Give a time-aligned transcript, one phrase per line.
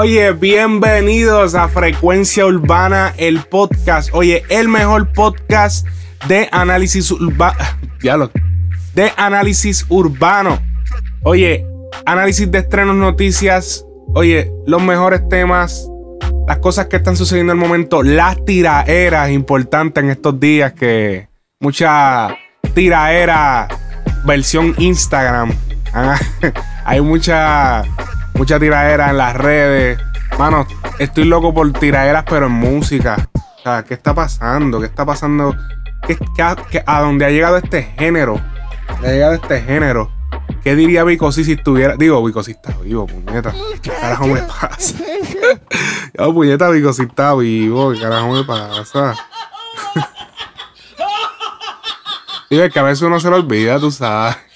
[0.00, 4.10] Oye, bienvenidos a Frecuencia Urbana, el podcast.
[4.12, 5.84] Oye, el mejor podcast
[6.28, 7.58] de análisis urbano.
[8.94, 10.60] De análisis urbano.
[11.24, 11.66] Oye,
[12.06, 13.84] análisis de estrenos, noticias.
[14.14, 15.88] Oye, los mejores temas,
[16.46, 21.26] las cosas que están sucediendo en el momento, las tiraeras importantes en estos días que
[21.58, 22.36] mucha
[22.72, 23.66] tiraera
[24.24, 25.52] versión Instagram.
[26.84, 27.82] Hay mucha
[28.38, 29.98] mucha tiradera en las redes.
[30.38, 30.66] Mano,
[31.00, 33.28] estoy loco por tiraderas, pero en música.
[33.34, 34.78] O sea, ¿qué está pasando?
[34.78, 35.56] ¿Qué está pasando?
[36.86, 38.40] a, dónde ha llegado este género?
[39.02, 40.12] Ha este género.
[40.62, 41.96] ¿Qué diría Vico si estuviera?
[41.96, 43.52] Digo, Vico si está vivo, puñeta.
[43.82, 44.94] ¿Qué carajo me pasa?
[46.18, 47.92] Yo, puñeta, Vico si está vivo.
[47.92, 49.14] ¿Qué carajo me pasa?
[52.50, 54.47] Digo, es que a veces uno se lo olvida, tú sabes.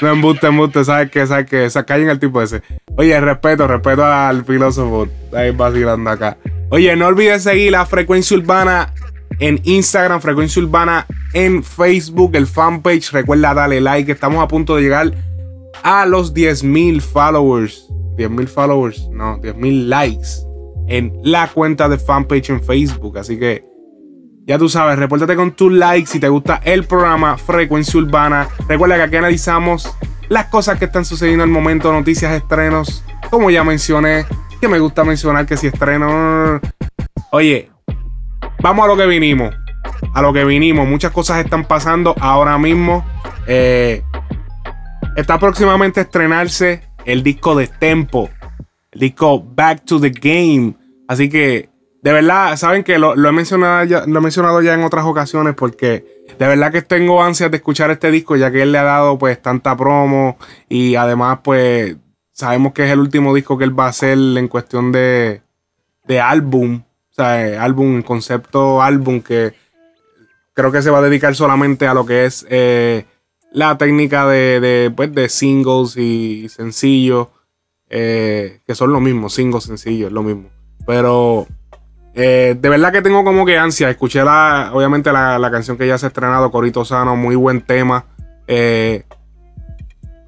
[0.00, 1.26] No embuste, embuste, ¿sabes qué?
[1.26, 1.68] ¿Sabes qué?
[1.86, 2.62] Callen al tipo ese.
[2.96, 5.08] Oye, respeto, respeto al filósofo.
[5.34, 6.38] Ahí vacilando acá.
[6.70, 8.94] Oye, no olvides seguir la Frecuencia Urbana
[9.38, 13.12] en Instagram, Frecuencia Urbana en Facebook, el fanpage.
[13.12, 14.10] Recuerda darle like.
[14.12, 15.12] Estamos a punto de llegar
[15.82, 17.86] a los 10.000 followers.
[18.16, 20.28] 10.000 followers, no, 10.000 likes
[20.88, 23.18] en la cuenta de fanpage en Facebook.
[23.18, 23.64] Así que
[24.46, 28.48] ya tú sabes, repórtate con tus likes si te gusta el programa Frecuencia Urbana.
[28.68, 29.94] Recuerda que aquí analizamos
[30.28, 33.04] las cosas que están sucediendo en el momento, noticias, estrenos.
[33.30, 34.26] Como ya mencioné,
[34.60, 36.60] que me gusta mencionar que si estreno.
[37.32, 37.70] Oye,
[38.60, 39.54] vamos a lo que vinimos.
[40.14, 40.86] A lo que vinimos.
[40.86, 43.04] Muchas cosas están pasando ahora mismo.
[43.46, 44.02] Eh,
[45.16, 48.28] está próximamente a estrenarse el disco de Tempo.
[48.92, 50.74] El disco Back to the Game.
[51.08, 51.69] Así que
[52.02, 55.54] de verdad, saben que lo, he mencionado ya, lo he mencionado ya en otras ocasiones
[55.54, 58.84] porque de verdad que tengo ansias de escuchar este disco ya que él le ha
[58.84, 61.96] dado pues tanta promo y además pues
[62.32, 65.42] sabemos que es el último disco que él va a hacer en cuestión de,
[66.06, 69.52] de álbum, o sea, eh, álbum, concepto álbum que
[70.54, 73.04] creo que se va a dedicar solamente a lo que es eh,
[73.52, 77.28] la técnica de, de, pues, de singles y sencillos,
[77.90, 80.48] eh, que son lo mismo, singles, sencillos, lo mismo.
[80.86, 81.46] Pero
[82.14, 83.90] eh, de verdad que tengo como que ansia.
[83.90, 88.06] Escuché la, obviamente la, canción que ya se ha estrenado, Corito Sano, muy buen tema.
[88.46, 89.04] Eh,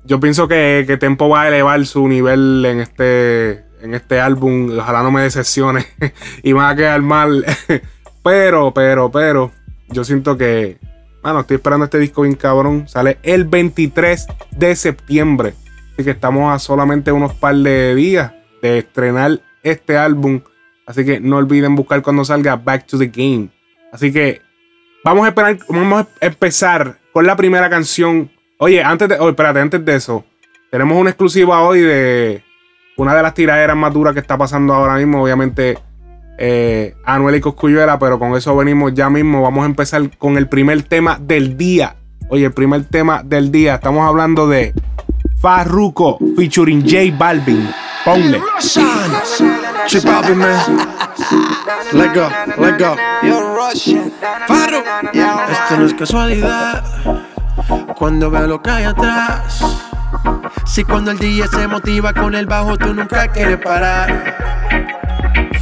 [0.04, 4.78] yo pienso que, que, Tempo va a elevar su nivel en este, en este álbum.
[4.78, 5.86] Ojalá no me decepcione
[6.42, 7.44] y me va a quedar mal.
[8.22, 9.50] pero, pero, pero,
[9.88, 10.78] yo siento que,
[11.22, 12.88] bueno, estoy esperando este disco bien cabrón.
[12.88, 15.54] Sale el 23 de septiembre.
[15.92, 18.32] Así que estamos a solamente unos par de días
[18.62, 20.40] de estrenar este álbum
[20.86, 23.48] Así que no olviden buscar cuando salga Back to the Game.
[23.92, 24.40] Así que
[25.04, 28.30] vamos a esperar, vamos a empezar con la primera canción.
[28.58, 30.24] Oye, antes de, oh, espérate, antes de eso,
[30.70, 32.42] tenemos una exclusiva hoy de
[32.96, 35.22] una de las tiraderas más duras que está pasando ahora mismo.
[35.22, 35.78] Obviamente,
[36.38, 39.42] eh, Anuel y Coscuyuela, pero con eso venimos ya mismo.
[39.42, 41.96] Vamos a empezar con el primer tema del día.
[42.28, 43.74] Oye, el primer tema del día.
[43.74, 44.72] Estamos hablando de
[45.40, 47.68] Farruko featuring J Balvin.
[48.04, 48.40] Ponle.
[49.86, 50.78] Chip Balvin, man.
[51.92, 52.28] Let go,
[52.58, 52.96] let go.
[54.46, 54.82] Farro.
[55.12, 56.84] Esto no es casualidad.
[57.96, 59.60] Cuando veo lo que hay atrás.
[60.66, 64.36] Si cuando el día se motiva con el bajo, tú nunca quieres parar.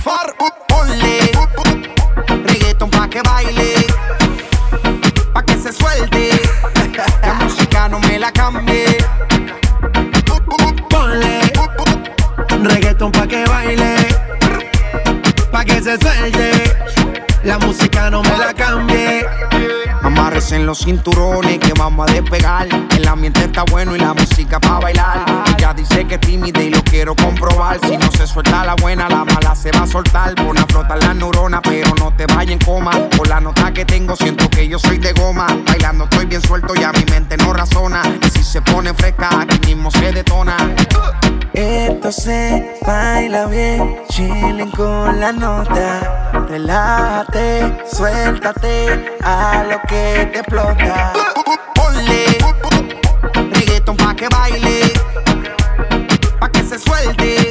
[0.03, 0.35] Farro,
[0.69, 1.33] ponle.
[2.45, 3.75] Reggaeton pa' que baile.
[5.33, 6.31] Pa' que se suelte.
[7.23, 8.99] La música no me la cambie
[13.09, 13.95] pa' que baile,
[15.51, 16.51] pa' que se suelte.
[17.45, 19.40] La música no me la cambie.
[20.51, 22.69] Amarres en los cinturones que vamos a despegar.
[22.97, 25.25] El ambiente está bueno y la música pa' bailar.
[25.57, 27.79] Ella dice que es tímida y lo quiero comprobar.
[27.83, 30.35] Si no se suelta la buena, la mala se va a soltar.
[30.35, 32.91] Pon a flotar la neurona, pero no te vayas en coma.
[33.17, 35.47] Por la nota que tengo, siento que yo soy de goma.
[35.67, 38.03] Bailando estoy bien suelto y a mi mente no razona.
[38.23, 40.57] Y si se pone fresca, aquí mismo se detona.
[41.53, 46.31] Esto se baila bien, chilling con la nota.
[46.49, 51.13] Relájate, suéltate a lo que te explota.
[51.75, 52.25] Ponle
[53.53, 54.93] reggaeton pa' que baile,
[56.39, 57.49] pa' que se suelte.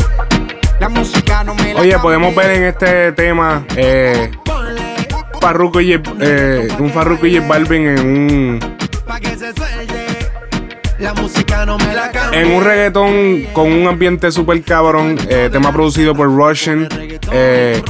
[0.80, 4.31] La música no me la Oye, podemos ver en este tema eh,
[5.41, 8.59] Farruko y eh, un Farruko y J Balvin en un
[11.00, 12.42] La música no me la cambie.
[12.42, 16.88] en un reggaetón con un ambiente súper cabrón, eh, tema producido por Russian.
[17.31, 17.81] eh,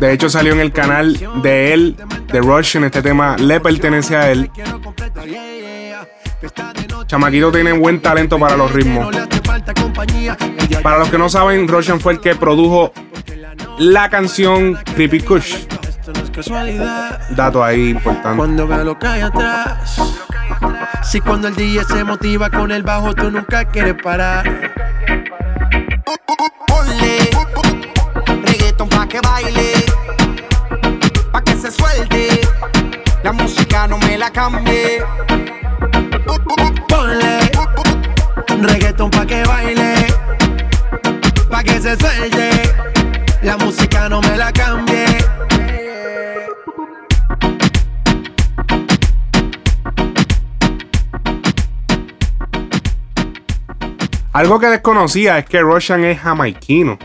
[0.00, 1.96] de hecho salió en el canal de él,
[2.32, 4.50] de Russian, este tema le pertenece a él.
[7.06, 9.14] Chamaquito tiene buen talento para los ritmos.
[10.82, 12.92] Para los que no saben, Russian fue el que produjo
[13.78, 15.66] la canción Creepy Kush.
[17.30, 18.36] Dato ahí importante.
[18.36, 20.00] Cuando veo lo que hay atrás.
[21.08, 24.44] Si cuando el DJ se motiva con el bajo, tú nunca quieres parar.
[26.66, 27.30] Ponle
[28.42, 29.72] reggaeton pa' que baile,
[31.30, 32.40] pa' que se suelte.
[33.22, 35.04] La música no me la cambie.
[36.88, 37.50] Ponle
[38.60, 40.06] reggaeton pa' que baile,
[41.48, 42.50] pa' que se suelte.
[43.42, 45.35] La música no me la cambie.
[54.36, 56.98] Algo que desconocía es que Roshan es jamaiquino.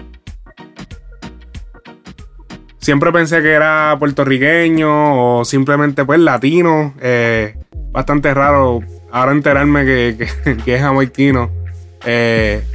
[2.77, 6.93] Siempre pensé que era puertorriqueño o simplemente pues latino.
[6.99, 7.55] Eh,
[7.93, 8.81] bastante raro
[9.13, 10.27] ahora enterarme que,
[10.65, 11.49] es jamaiquino.
[12.03, 12.65] Eh,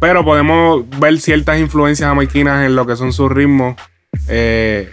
[0.00, 3.76] pero podemos ver ciertas influencias jamaiquinas en lo que son sus ritmos.
[4.30, 4.88] Eh,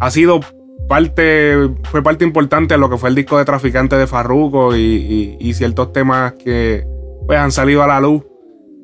[0.00, 0.40] ha sido
[0.88, 5.54] parte, fue parte importante de lo que fue el disco de Traficante de Farruko y
[5.54, 6.92] ciertos temas que
[7.26, 8.22] pues han salido a la luz.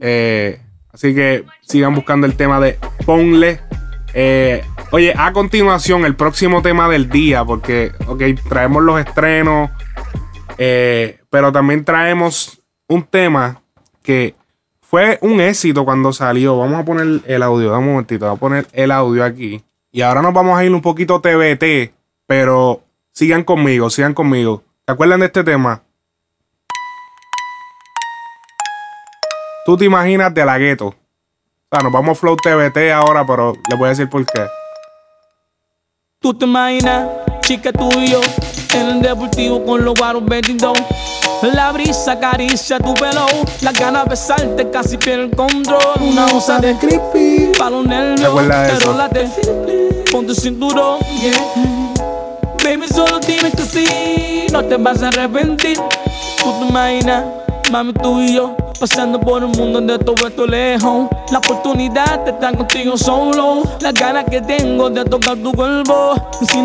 [0.01, 0.61] Eh,
[0.93, 3.61] así que sigan buscando el tema de Ponle.
[4.15, 9.71] Eh, oye, a continuación, el próximo tema del día, porque, ok, traemos los estrenos,
[10.59, 13.63] eh, pero también traemos un tema
[14.03, 14.35] que
[14.81, 16.59] fue un éxito cuando salió.
[16.59, 19.63] Vamos a poner el audio, dame un momentito, voy a poner el audio aquí.
[19.93, 21.93] Y ahora nos vamos a ir un poquito TBT,
[22.27, 22.83] pero
[23.13, 24.65] sigan conmigo, sigan conmigo.
[24.87, 25.83] ¿Se acuerdan de este tema?
[29.65, 30.87] Tú te imaginas de la gueto.
[30.87, 30.95] O
[31.71, 34.47] sea, nos vamos flow TBT ahora, pero les voy a decir por qué.
[36.19, 37.09] Tú te imaginas,
[37.43, 38.21] chica tú y yo,
[38.75, 40.77] en el deportivo con los guaros 22.
[41.55, 43.27] La brisa acaricia tu pelo,
[43.62, 45.81] las ganas de besarte casi pierde el control.
[46.01, 48.31] Una onza de creepy, para los nervios,
[49.13, 51.33] ¿Te pon tu cinturón, yeah.
[52.63, 55.79] Baby, solo dime que sí, no te vas a arrepentir.
[56.43, 57.25] Tú te imaginas,
[57.70, 61.08] mami, tú y yo, pasando por un mundo de todo esto lejos.
[61.31, 66.14] La oportunidad de estar contigo solo, las ganas que tengo de tocar tu cuerpo.
[66.40, 66.58] Y si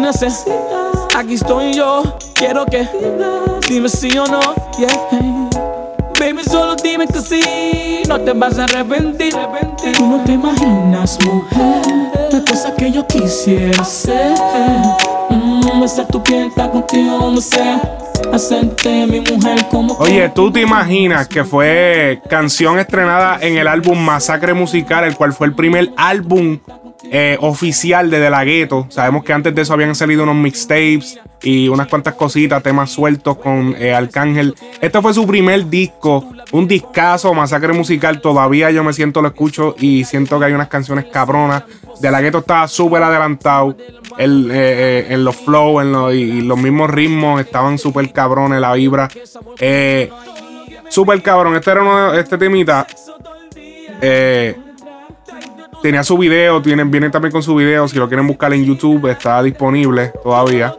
[1.15, 2.03] aquí estoy yo,
[2.33, 2.87] quiero que
[3.69, 4.39] dime sí o no.
[6.19, 9.35] Baby, solo dime que sí, no te vas a arrepentir.
[9.97, 14.33] Tú no te imaginas, mujer, la cosa que yo quisiera hacer.
[15.29, 18.04] Mm, besar tu piel, estar contigo donde sea.
[19.99, 25.33] Oye, tú te imaginas que fue canción estrenada en el álbum Masacre Musical, el cual
[25.33, 26.59] fue el primer álbum
[27.11, 28.87] eh, oficial de De La Ghetto.
[28.89, 33.37] Sabemos que antes de eso habían salido unos mixtapes y unas cuantas cositas, temas sueltos
[33.37, 34.55] con eh, Arcángel.
[34.81, 38.21] Este fue su primer disco, un discazo, Masacre Musical.
[38.21, 41.63] Todavía yo me siento, lo escucho y siento que hay unas canciones cabronas.
[41.99, 43.75] De La Ghetto estaba súper adelantado.
[44.17, 48.59] El, eh, eh, en los flows en los- y, los mismos ritmos estaban súper cabrones,
[48.61, 49.09] la vibra.
[49.59, 50.09] Eh,
[50.89, 51.55] súper cabrón.
[51.55, 52.85] Este era uno de- este temita.
[54.01, 54.55] eh,
[55.81, 57.87] tenía su video, tiene, viene también con su video.
[57.87, 60.75] Si lo quieren buscar en YouTube, está disponible todavía.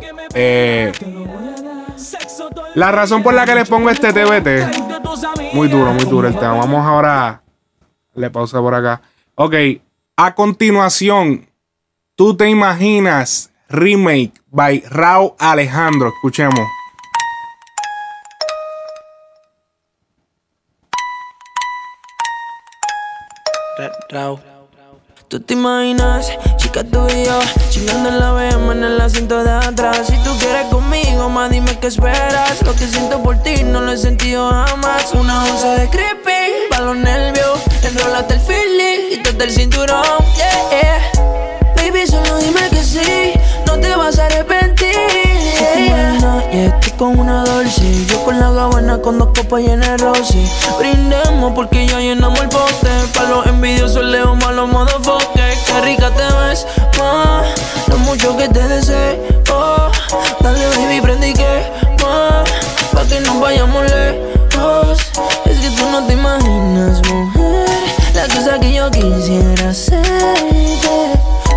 [2.74, 4.66] La razón por la que les pongo este TBT,
[5.54, 6.54] muy duro, muy duro el tema.
[6.54, 7.42] Vamos ahora.
[8.14, 9.00] Le pausa por acá.
[9.34, 9.54] Ok,
[10.16, 11.46] a continuación,
[12.14, 16.08] tú te imaginas remake by Raúl Alejandro.
[16.08, 16.66] Escuchemos.
[25.28, 29.50] Tú te imaginas, chica tú y yo, chingando en la BM en el asiento de
[29.50, 30.06] atrás.
[30.06, 32.62] Si tú quieres conmigo, más dime qué esperas.
[32.62, 35.12] Lo que siento por ti no lo he sentido jamás.
[35.12, 36.92] Una onza de creepy, para
[37.96, 40.02] nervios, enrolate el feeling, quítate el cinturón,
[40.36, 41.74] yeah, yeah.
[41.76, 43.32] Baby, solo dime que sí,
[43.66, 44.92] no te vas a arrepentir.
[46.52, 50.44] Yeah, Tú con una dulce, yo con la gabana con dos copas llenas de roce.
[50.78, 52.90] Brindemos porque ya llenamos el bote.
[53.14, 54.70] Pa' los envidiosos leo malos
[55.02, 55.54] foque.
[55.66, 56.66] Qué rica te ves,
[56.98, 57.42] ma.
[57.88, 59.18] Lo mucho que te deseo.
[59.52, 59.90] Oh,
[60.40, 61.70] dale baby, prende y que
[62.02, 62.48] más.
[62.92, 64.98] Pa' que nos vayamos lejos.
[65.44, 67.35] Es que tú no te imaginas, mujer.
[68.26, 70.88] La cosa que yo quisiera hacerte.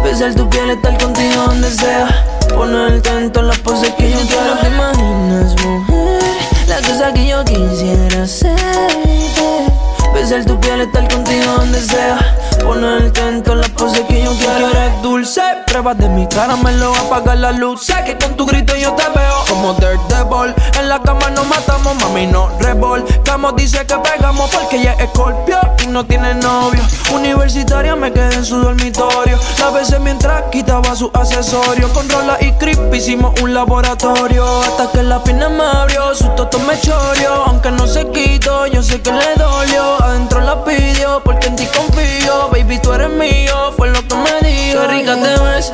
[0.03, 2.07] Besar tu piel, estar contigo donde sea.
[2.53, 4.55] Ponerte en todas las poses que yo quiero.
[4.61, 6.21] ¿Te imaginas, mujer?
[6.67, 9.65] La cosa que yo quisiera hacerte.
[10.13, 12.38] Besar tu piel, estar contigo donde sea.
[12.63, 14.69] Ponerte en todas las poses que yo quiero.
[14.69, 17.86] Eres dulce, pruebas de mi cara, me lo apagar la luz.
[17.86, 20.53] Sé que con tu grito yo te veo como Daredevil.
[20.77, 23.55] En la cama nos matamos, mami, no revolcamos.
[23.55, 26.81] Dice que pegamos porque ella es escorpio y no tiene novio.
[27.13, 29.39] Universitaria me quedé en su dormitorio.
[29.59, 31.91] La veces mientras quitaba su accesorio.
[31.93, 34.62] Con rola y creep hicimos un laboratorio.
[34.62, 37.45] Hasta que la pina me abrió, su toto me choreó.
[37.45, 40.01] Aunque no se quitó, yo sé que le dolió.
[40.03, 42.50] Adentro la pidió porque en ti confío.
[42.51, 44.81] Baby, tú eres mío, fue lo que me dijo.
[44.81, 45.71] Qué rica te ves,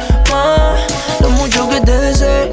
[1.19, 2.49] lo mucho que te deseo.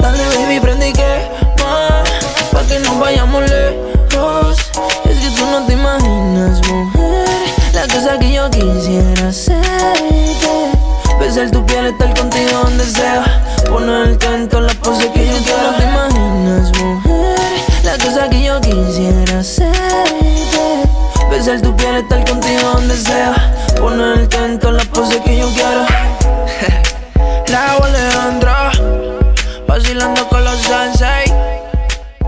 [0.00, 2.08] Dale, baby, prende y que más,
[2.52, 4.58] pa' que nos vayamos lejos.
[5.04, 7.28] Es que tú no te imaginas, mujer,
[7.74, 10.72] la cosa que yo quisiera hacerte.
[11.18, 13.24] Besar tu piel, estar contigo donde sea.
[13.68, 15.62] Ponerte en todas las poses que yo quiero.
[15.62, 17.38] No te imaginas, mujer,
[17.84, 19.71] la cosa que yo quisiera hacerte.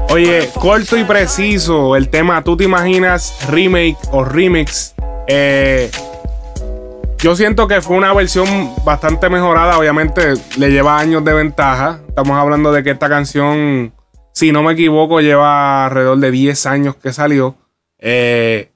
[0.11, 4.97] Oye, corto y preciso, el tema, ¿tú te imaginas remake o remix?
[5.29, 5.93] Eh,
[7.19, 12.01] yo siento que fue una versión bastante mejorada, obviamente le lleva años de ventaja.
[12.09, 13.93] Estamos hablando de que esta canción,
[14.33, 17.55] si no me equivoco, lleva alrededor de 10 años que salió.
[18.01, 18.74] Eh,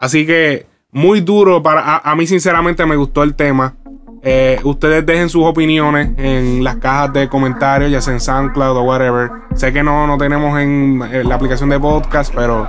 [0.00, 1.98] así que muy duro para...
[1.98, 3.74] A, mí sinceramente me gustó el tema.
[4.22, 8.82] Eh, ustedes dejen sus opiniones en las cajas de comentarios, ya sea en SoundCloud o
[8.82, 9.30] whatever.
[9.54, 12.68] Sé que no, no tenemos en, la aplicación de podcast, pero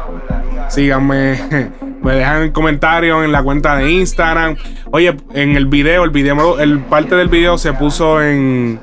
[0.70, 1.72] síganme.
[2.02, 4.56] Me dejan en comentarios en la cuenta de Instagram.
[4.92, 8.80] Oye, en el video, el video, el parte del video se puso en.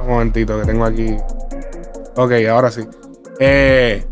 [0.00, 1.14] Un momentito que tengo aquí.
[2.16, 2.82] Ok, ahora sí.
[3.40, 4.06] Eh,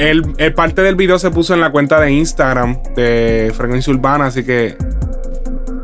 [0.00, 4.26] el, el parte del video se puso en la cuenta de Instagram de Frecuencia Urbana,
[4.26, 4.76] así que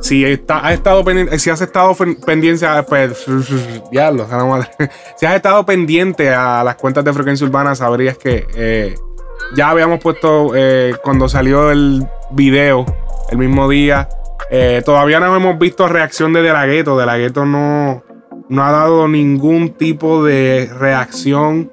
[0.00, 1.94] si está, has estado pendiente, si has estado
[2.24, 3.26] pendiente, pues,
[3.90, 4.68] diablo, madre.
[5.16, 8.94] si has estado pendiente a las cuentas de frecuencia urbana, sabrías que eh,
[9.54, 12.86] ya habíamos puesto eh, cuando salió el video
[13.30, 14.08] el mismo día.
[14.50, 16.96] Eh, todavía no hemos visto reacción de De La Ghetto.
[16.96, 18.04] De La Ghetto no,
[18.48, 21.72] no ha dado ningún tipo de reacción.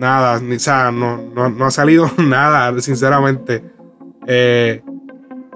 [0.00, 3.62] Nada, o sea, no, no, no ha salido nada, sinceramente.
[4.26, 4.82] Eh,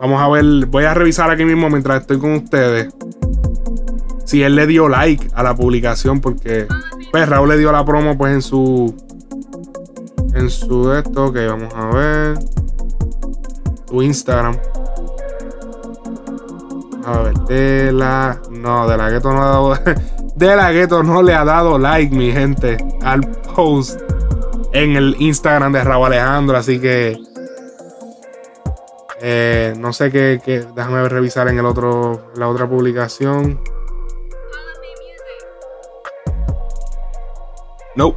[0.01, 2.93] Vamos a ver, voy a revisar aquí mismo mientras estoy con ustedes.
[4.25, 6.67] Si él le dio like a la publicación, porque
[7.13, 8.95] pues Raúl le dio la promo pues en su
[10.35, 12.39] en su esto, que vamos a ver
[13.89, 14.57] su Instagram.
[17.07, 19.75] A ver, de la no, de la gueto no ha dado
[20.37, 23.21] de la gueto no le ha dado like, mi gente, al
[23.55, 24.01] post
[24.75, 27.17] en el Instagram de Raúl Alejandro, así que
[29.27, 32.33] eh, no sé qué, Déjame revisar en el otro.
[32.37, 33.59] La otra publicación.
[37.97, 38.15] No.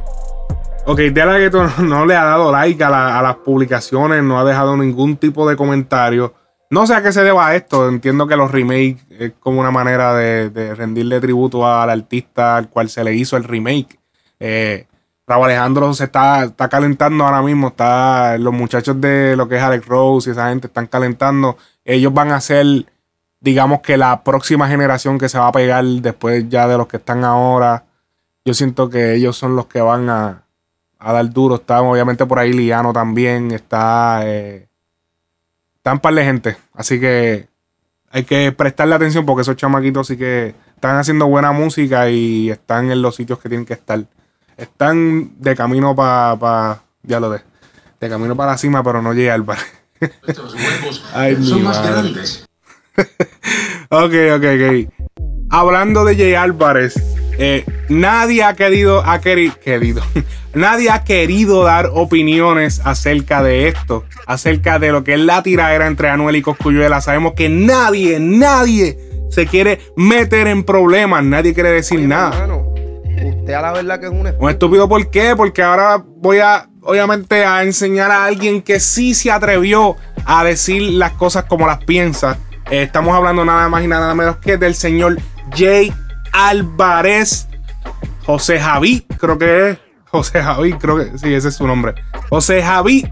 [0.84, 1.50] Ok, de la que
[1.82, 6.34] no, le ha dado like a, las publicaciones, no ha dejado ningún tipo de comentario.
[6.70, 7.88] No sé a qué se deba esto.
[7.88, 12.90] Entiendo que los remakes es como una manera de, rendirle tributo al artista al cual
[12.90, 13.98] se le hizo el remake.
[14.40, 14.86] Eh,
[15.28, 17.68] Raúl Alejandro se está, está calentando ahora mismo.
[17.68, 21.58] Está, los muchachos de lo que es Alex Rose y esa gente están calentando.
[21.84, 22.66] Ellos van a ser,
[23.38, 26.96] digamos que la próxima generación que se va a pegar después ya de los que
[26.96, 27.84] están ahora.
[28.44, 30.44] Yo siento que ellos son los que van a,
[30.98, 31.56] dar duro.
[31.56, 33.50] Está obviamente por ahí Liano también.
[33.50, 34.22] Está.
[34.24, 34.66] Eh,
[35.76, 36.56] están par de gente.
[36.72, 37.48] Así que
[38.10, 42.90] hay que prestarle atención porque esos chamaquitos sí que están haciendo buena música y están
[42.90, 44.06] en los sitios que tienen que estar.
[44.58, 46.36] Están de camino para.
[46.36, 47.40] Pa, ya lo de.
[48.00, 49.58] De camino para la cima, pero no llega al bar.
[50.26, 51.02] Estos huevos
[51.48, 52.46] son más grandes.
[53.88, 54.92] ok, ok, ok.
[55.50, 56.94] Hablando de Jay Álvarez,
[57.38, 60.02] eh, nadie ha querido, ha querido,
[60.54, 65.86] nadie ha querido dar opiniones acerca de esto, acerca de lo que es la tiradera
[65.86, 67.00] entre Anuel y Coscuyuela.
[67.00, 68.98] Sabemos que nadie, nadie
[69.30, 72.34] se quiere meter en problemas, nadie quiere decir nada.
[72.34, 72.77] Hermano,
[73.24, 74.44] usted a la verdad que es un estúpido.
[74.44, 75.34] Un estúpido, ¿por qué?
[75.36, 80.82] Porque ahora voy a, obviamente, a enseñar a alguien que sí se atrevió a decir
[80.82, 82.38] las cosas como las piensa.
[82.70, 85.18] Eh, estamos hablando nada más y nada menos que del señor
[85.56, 85.92] Jay
[86.32, 87.48] Álvarez.
[88.24, 89.78] José Javi, creo que es.
[90.10, 91.94] José Javi, creo que sí, ese es su nombre.
[92.28, 93.10] José Javi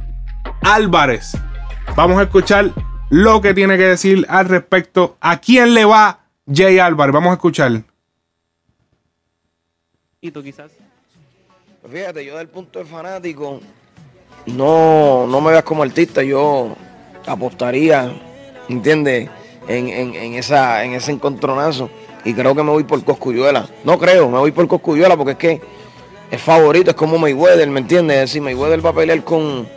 [0.62, 1.36] Álvarez.
[1.94, 2.72] Vamos a escuchar
[3.10, 5.16] lo que tiene que decir al respecto.
[5.20, 6.20] ¿A quién le va
[6.52, 7.14] Jay Álvarez?
[7.14, 7.82] Vamos a escuchar.
[10.20, 10.72] Quizás.
[11.82, 13.60] Pues Fíjate, yo del punto de fanático,
[14.46, 16.74] no, no me veas como artista, yo
[17.26, 18.10] apostaría,
[18.68, 19.28] ¿entiendes?
[19.68, 21.90] En, en, en esa, en ese encontronazo.
[22.24, 23.68] Y creo que me voy por Coscuyuela.
[23.84, 25.60] No creo, me voy por Coscuyuela porque es que
[26.30, 28.16] es favorito, es como Mayweather, ¿me entiendes?
[28.16, 29.68] Es decir, Mayweather va a pelear con,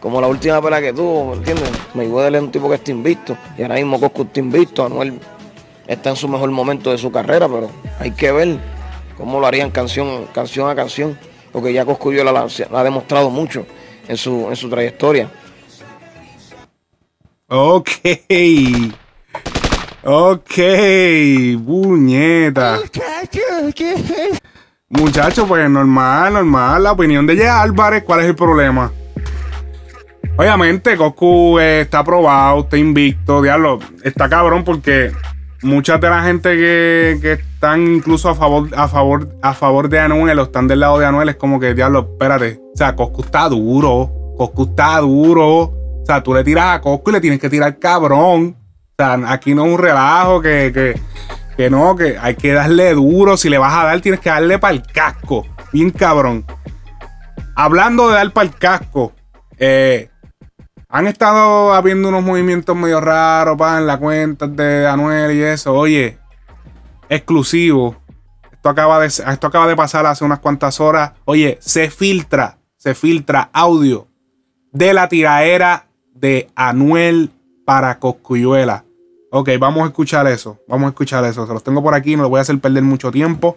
[0.00, 1.70] como la última pelea que tuvo, ¿me entiendes?
[1.94, 3.36] Mayweather es un tipo que está invicto.
[3.56, 4.84] Y ahora mismo Coscu está invicto.
[4.84, 5.18] Anuel
[5.86, 8.77] está en su mejor momento de su carrera, pero hay que ver
[9.18, 11.18] cómo lo harían canción, canción a canción.
[11.52, 13.66] Porque ya Coscuyuela la, la ha demostrado mucho
[14.06, 15.30] en su, en su trayectoria.
[17.48, 17.90] Ok.
[20.04, 20.54] Ok.
[21.66, 22.78] Puñeta.
[24.90, 26.82] Muchachos, pues normal, normal.
[26.82, 28.92] La opinión de Jay Álvarez, ¿cuál es el problema?
[30.36, 33.80] Obviamente, Goku eh, está aprobado, está invicto, diablo.
[34.04, 35.10] Está cabrón porque
[35.62, 39.98] mucha de la gente que, que están incluso a favor, a favor, a favor de
[39.98, 42.60] Anuel o están del lado de Anuel es como que, diablo, espérate.
[42.74, 44.10] O sea, Coscu está duro.
[44.36, 45.46] Coscu está duro.
[45.46, 48.56] O sea, tú le tiras a Coscu y le tienes que tirar cabrón.
[48.56, 51.00] O sea, aquí no es un relajo que, que,
[51.56, 53.36] que no, que hay que darle duro.
[53.36, 55.46] Si le vas a dar, tienes que darle para el casco.
[55.72, 56.44] Bien cabrón.
[57.56, 59.12] Hablando de dar para el casco,
[59.58, 60.08] eh,
[60.88, 65.74] han estado habiendo unos movimientos medio raros pa, en la cuenta de Anuel y eso.
[65.74, 66.18] Oye,
[67.08, 67.96] exclusivo.
[68.50, 71.12] Esto acaba, de, esto acaba de pasar hace unas cuantas horas.
[71.26, 74.08] Oye, se filtra, se filtra audio
[74.72, 77.30] de la tiraera de Anuel
[77.64, 78.84] para Coscuyuela.
[79.30, 80.58] Ok, vamos a escuchar eso.
[80.66, 81.46] Vamos a escuchar eso.
[81.46, 83.56] Se los tengo por aquí, no lo voy a hacer perder mucho tiempo.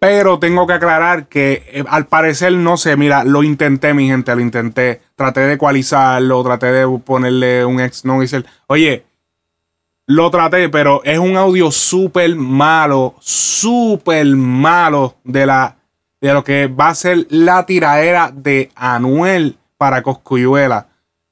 [0.00, 4.34] Pero tengo que aclarar que eh, al parecer no sé, mira, lo intenté, mi gente,
[4.34, 5.00] lo intenté.
[5.22, 8.44] Traté de ecualizarlo, traté de ponerle un ex noiser.
[8.66, 9.04] Oye,
[10.08, 15.76] lo traté, pero es un audio súper malo, súper malo de, la,
[16.20, 20.88] de lo que va a ser la tiradera de Anuel para Coscuyuela.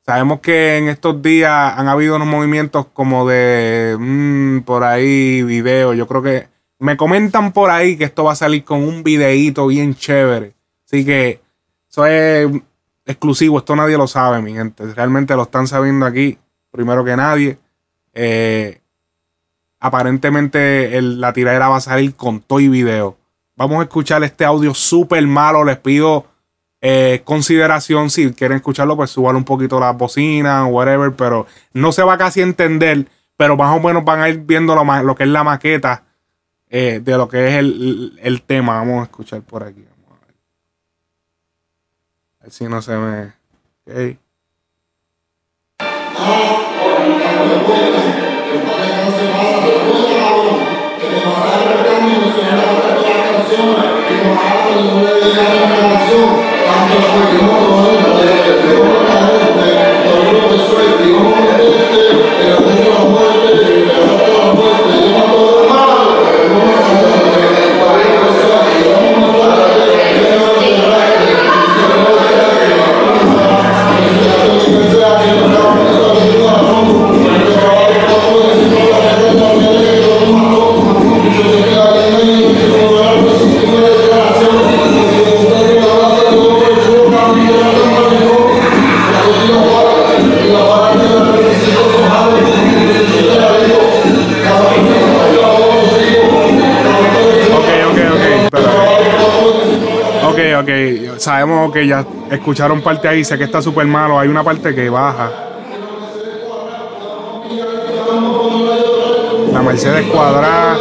[0.06, 5.94] Sabemos que en estos días han habido unos movimientos como de mm, por ahí video.
[5.94, 6.46] Yo creo que
[6.78, 10.54] me comentan por ahí que esto va a salir con un videíto bien chévere.
[10.86, 11.40] Así que
[11.88, 12.48] eso es
[13.10, 13.58] exclusivo.
[13.58, 14.84] Esto nadie lo sabe, mi gente.
[14.94, 16.38] Realmente lo están sabiendo aquí
[16.70, 17.58] primero que nadie.
[18.14, 18.80] Eh,
[19.78, 23.16] aparentemente el- la tiradera va a salir con todo y video.
[23.56, 25.64] Vamos a escuchar este audio súper malo.
[25.64, 26.26] Les pido
[26.82, 28.08] eh, consideración.
[28.08, 31.12] Si quieren escucharlo, pues suban un poquito las bocinas o whatever.
[31.12, 33.06] Pero no se va casi a entender.
[33.36, 36.04] Pero más o menos van a ir viendo lo que es la maqueta
[36.70, 38.74] eh, de lo que es el, el tema.
[38.76, 39.84] Vamos a escuchar por aquí.
[42.40, 42.40] Vamos a ver.
[42.40, 43.32] A ver si no se me.
[43.86, 44.20] ok.
[101.20, 103.22] Sabemos que ya escucharon parte ahí.
[103.24, 104.18] Sé que está súper malo.
[104.18, 105.30] Hay una parte que baja.
[109.52, 110.78] La Mercedes cuadrada.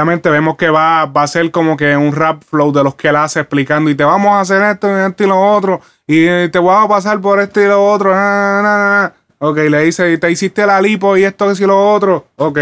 [0.00, 3.08] Obviamente vemos que va, va a ser como que un rap flow de los que
[3.08, 6.48] él hace explicando y te vamos a hacer esto y esto y lo otro y
[6.48, 8.10] te voy a pasar por esto y lo otro.
[9.40, 12.28] Ok, le dice, te hiciste la lipo y esto y lo otro.
[12.36, 12.56] Ok.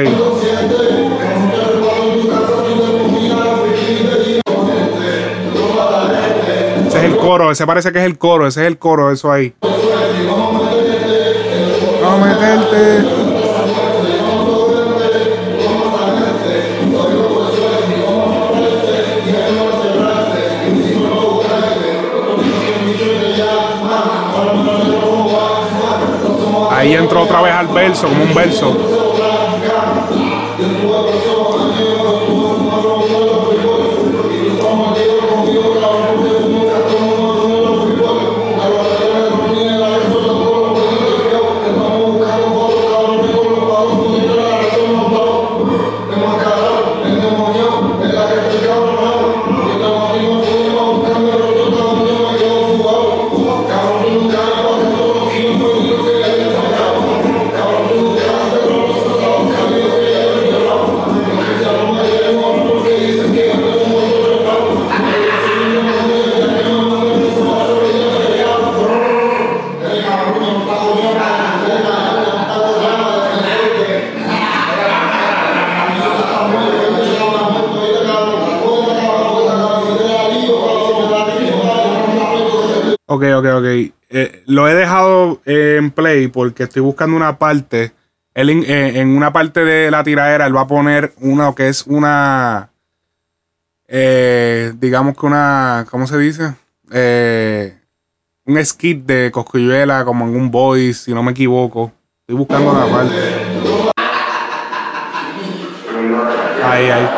[6.89, 9.31] Ese es el coro, ese parece que es el coro, ese es el coro, eso
[9.31, 9.55] ahí.
[12.05, 13.28] A meterte.
[26.89, 28.75] Ahí entró otra vez al verso, como un verso.
[83.19, 83.65] Ok, ok, ok.
[84.11, 87.93] Eh, lo he dejado en play porque estoy buscando una parte.
[88.33, 91.85] Él eh, en, una parte de la tiradera, él va a poner una que es
[91.85, 92.71] una.
[93.89, 95.85] Eh, digamos que una.
[95.91, 96.55] ¿Cómo se dice?
[98.45, 101.91] un skit de Coscuyuela, como en un voice, si no me equivoco.
[102.21, 103.15] Estoy buscando una parte.
[106.63, 107.09] Ahí, ahí.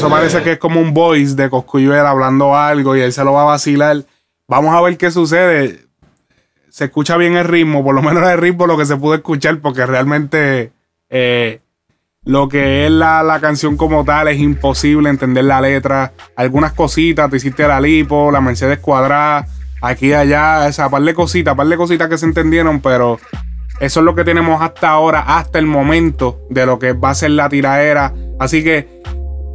[0.00, 3.34] Eso parece que es como un voice de Coscuyuela hablando algo y él se lo
[3.34, 4.04] va a vacilar.
[4.48, 5.80] Vamos a ver qué sucede.
[6.70, 9.58] Se escucha bien el ritmo, por lo menos el ritmo lo que se pudo escuchar,
[9.60, 10.72] porque realmente
[11.10, 11.60] eh,
[12.24, 16.12] lo que es la, canción como tal es imposible entender la letra.
[16.34, 19.46] Algunas cositas, te hiciste la lipo, la Mercedes cuadrada,
[19.82, 23.20] aquí y allá, esa par de cositas, par de cositas que se entendieron, pero
[23.80, 27.14] eso es lo que tenemos hasta ahora, hasta el momento de lo que va a
[27.14, 28.14] ser la tiraera.
[28.38, 28.99] Así que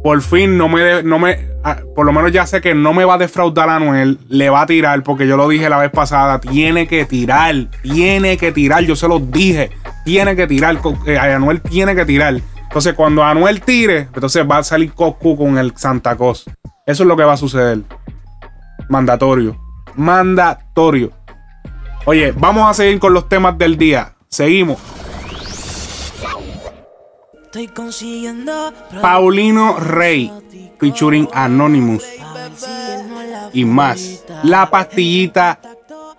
[0.06, 3.04] por fin no me, no me, ah, por lo menos ya sé que no me
[3.04, 5.90] va a defraudar a Anuel, le va a tirar, porque yo lo dije la vez
[5.90, 9.72] pasada, tiene que tirar, tiene que tirar, yo se lo dije,
[10.04, 12.40] tiene que tirar, eh, Anuel tiene que tirar.
[12.62, 16.44] Entonces cuando Anuel tire, entonces va a salir Coscu con el Santa Cos.
[16.86, 17.80] Eso es lo que va a suceder.
[18.88, 19.58] Mandatorio.
[19.96, 21.10] Mandatorio.
[22.04, 24.12] Oye, vamos a seguir con los temas del día.
[24.28, 24.78] Seguimos.
[29.00, 30.32] Paulino Rey,
[30.78, 32.04] featuring Anonymous
[33.52, 34.24] y más.
[34.42, 35.58] La pastillita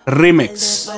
[0.06, 0.90] Remix.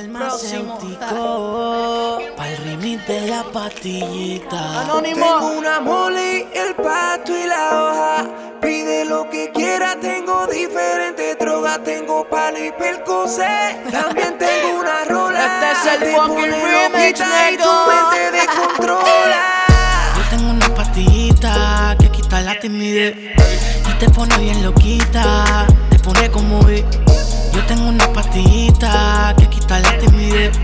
[2.36, 4.82] Pa'l remix de la pastillita.
[4.82, 5.26] Anónimo.
[5.26, 8.28] Tengo una moli, el pasto y la hoja.
[8.60, 11.82] Pide lo que quiera, tengo diferentes drogas.
[11.82, 13.80] Tengo palo y percocé.
[13.90, 15.44] También tengo una rola.
[15.44, 19.56] Este es el fucking remix, y tu mente descontrola
[22.62, 26.84] y te pone bien loquita, te pone como vi.
[27.54, 30.58] Yo tengo una pastillita que quita la timidez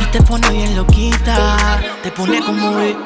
[0.00, 2.96] y te pone bien loquita, te pone como vi.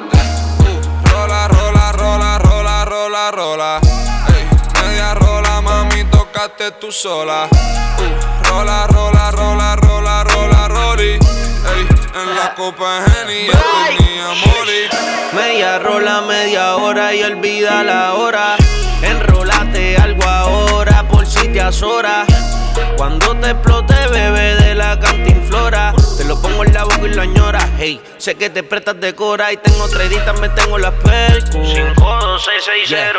[1.11, 3.81] Rola, rola, rola, rola, rola, rola.
[4.83, 7.49] media rola, mami, tocaste tú sola.
[7.51, 11.38] Uh, rola, rola, rola, rola, rola, rola
[11.77, 13.53] en la copa genia
[13.97, 14.91] tenía morir.
[15.33, 18.57] Media rola, media hora y olvida la hora.
[19.03, 22.25] Enrolate algo ahora por si te azora.
[22.97, 25.95] Cuando te explote, bebé de la cantinflora.
[26.19, 27.61] Te lo pongo en la boca y lo añora.
[27.79, 31.53] Hey, sé que te prestas de cora y tengo tres me tengo las percos.
[31.53, 32.89] 52662.
[32.89, 33.13] Yeah.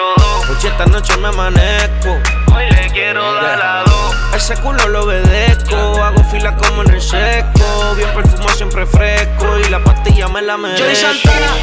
[0.49, 2.09] Oye, esta noche me amanezco.
[2.53, 4.15] Hoy le quiero dar la dos.
[4.35, 5.77] Ese culo lo obedezco.
[6.03, 7.95] Hago fila como en el seco.
[7.95, 9.57] Bien perfumado, siempre fresco.
[9.59, 11.07] Y la pastilla me la merezco.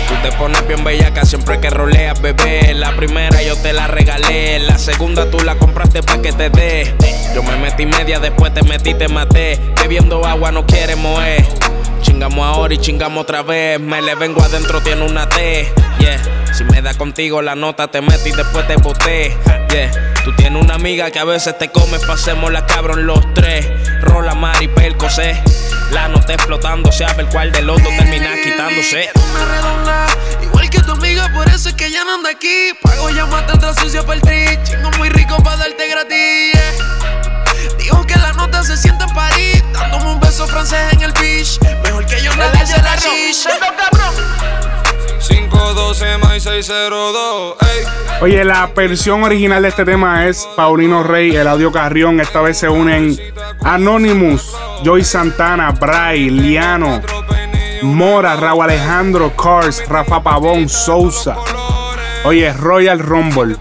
[0.09, 2.73] Tú te pones bien bellaca siempre que roleas, bebé.
[2.73, 4.59] La primera yo te la regalé.
[4.61, 6.95] La segunda tú la compraste pa' que te dé.
[7.35, 9.61] Yo me metí media, después te metí, te maté.
[9.83, 11.26] Bebiendo agua no quiere mover.
[12.03, 13.81] Chingamos ahora y chingamos otra vez.
[13.81, 15.73] Me le vengo adentro, tiene una T.
[15.99, 16.55] Yeah.
[16.55, 19.37] Si me da contigo la nota, te meto y después te boté.
[19.71, 20.15] Yeah.
[20.25, 23.67] Tú tienes una amiga que a veces te comes, pasemos la cabrón los tres.
[24.01, 25.43] Rola, Mari, Percocé.
[25.93, 29.09] La nota explotando, se abre el cual del otro termina quitándose.
[29.31, 30.07] Una redonda,
[30.43, 32.71] igual que tu amiga, por eso es que ya no anda aquí.
[32.83, 36.96] Pago más tanta sucia para el tri, chingo muy rico para darte gratis.
[37.79, 41.61] Dijo que la nota se siente en París, dándome un beso francés en el beach.
[41.83, 43.47] Mejor que yo nadie se la rich.
[45.29, 47.85] 512 más 602, ey.
[48.21, 52.21] Oye, la versión original de este tema es Paulino Rey, el audio Carrión.
[52.21, 53.17] Esta vez se unen
[53.63, 57.03] Anonymous, Joy Santana, Bray, Liano,
[57.83, 61.37] Mora, Raúl Alejandro, Cars, Rafa Pavón, Sousa.
[62.25, 63.57] Oye, Royal Rumble.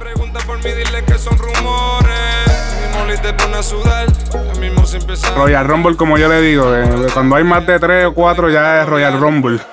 [3.25, 4.07] Te pone a sudar.
[4.53, 5.35] El mismo sin empezar.
[5.35, 8.81] Royal Rumble, como yo le digo, eh, cuando hay más de 3 o 4 ya
[8.81, 9.59] es Royal Rumble.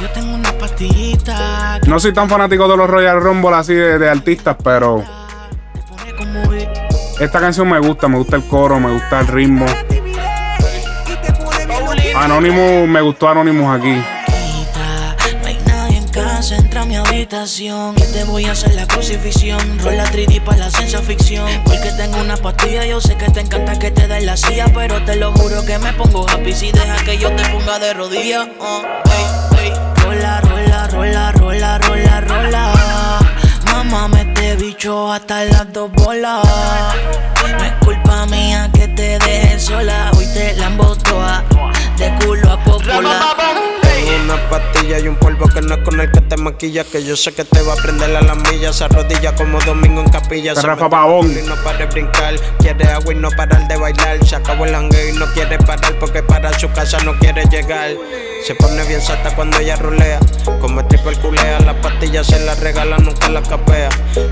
[0.00, 4.10] Yo tengo una pastillita No soy tan fanático de los Royal Rumble así de, de
[4.10, 5.04] artistas, pero
[7.20, 9.64] esta canción me gusta, me gusta el coro, me gusta el ritmo.
[12.16, 14.02] Anonymous, me gustó Anonymous aquí.
[17.22, 17.94] Habitación.
[17.94, 19.78] Que te voy a hacer la crucifixión.
[19.78, 21.48] Rola 3D para la ciencia ficción.
[21.64, 24.66] Porque tengo una pastilla, yo sé que te encanta que te den la silla.
[24.74, 27.94] Pero te lo juro que me pongo happy si deja que yo te ponga de
[27.94, 28.48] rodillas.
[28.58, 29.72] Uh, ey, ey.
[30.02, 32.72] Rola, rola, rola, rola, rola, rola.
[33.66, 36.44] Mamá, me te bicho hasta las dos bolas.
[37.40, 40.10] No es culpa mía que te deje sola.
[40.16, 40.70] Hoy te la
[41.08, 41.44] toa
[41.98, 43.81] de culo a popola.
[44.02, 46.82] Tengo una pastilla y un polvo que no es con el que te maquilla.
[46.82, 48.76] Que yo sé que te va a prender a las millas.
[48.76, 50.56] Se arrodilla como domingo en capilla.
[50.56, 51.30] Se Rafa Pavón.
[51.30, 52.34] Y no para de brincar.
[52.58, 54.24] Quiere agua y no parar de bailar.
[54.26, 57.92] Se acabó el jangueo y no quiere parar porque para su casa no quiere llegar.
[58.44, 60.18] Se pone bien sata cuando ella rolea.
[60.60, 63.88] Como triple culea, las pastillas se las regala, nunca las capea.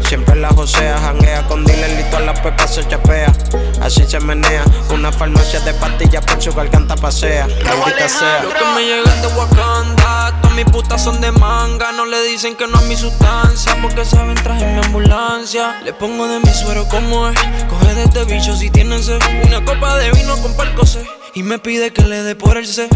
[0.08, 3.32] Siempre la josea, janguea con dealer y todas las pepas se chapea.
[3.80, 7.46] Así se menea, una farmacia de pastillas por su garganta pasea.
[7.46, 8.42] Maldita sea.
[8.42, 11.92] Lo que me llegan de Wakanda, todas mis putas son de manga.
[11.92, 15.80] No le dicen que no es mi sustancia, porque saben traje mi ambulancia.
[15.84, 19.20] Le pongo de mi suero como es, coge de este bicho si tiene sed.
[19.46, 22.88] Una copa de vino con percocé y me pide que le dé por el C.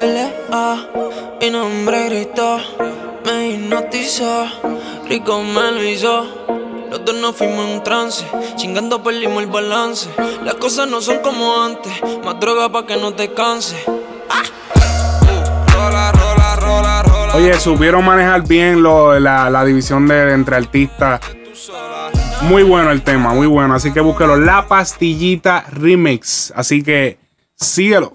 [0.00, 0.86] U L A,
[1.40, 2.58] mi nombre gritó,
[3.24, 4.46] me hipnotizó,
[5.08, 6.46] rico me lo hizo.
[6.88, 8.24] Los dos nos fuimos en un trance,
[8.56, 10.08] chingando perdimos el balance.
[10.44, 11.92] Las cosas no son como antes,
[12.24, 13.76] más droga pa' que no te canse.
[15.74, 17.34] Rola, rola, rola, rola.
[17.34, 21.20] Oye, supieron manejar bien lo, la, la división de entre artistas.
[22.42, 23.74] Muy bueno el tema, muy bueno.
[23.74, 24.36] Así que búsquelo.
[24.36, 26.52] La pastillita remix.
[26.54, 27.18] Así que
[27.56, 28.12] síguelo.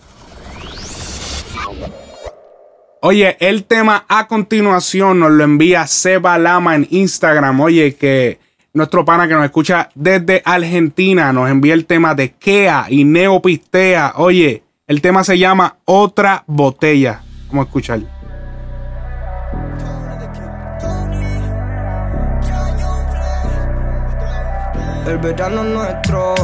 [3.06, 7.60] Oye, el tema a continuación nos lo envía Seba Lama en Instagram.
[7.60, 8.40] Oye, que
[8.72, 14.14] nuestro pana que nos escucha desde Argentina nos envía el tema de Kea y Neopistea.
[14.16, 17.22] Oye, el tema se llama Otra Botella.
[17.50, 18.00] Vamos a escuchar.
[25.06, 26.36] El verano nuestro.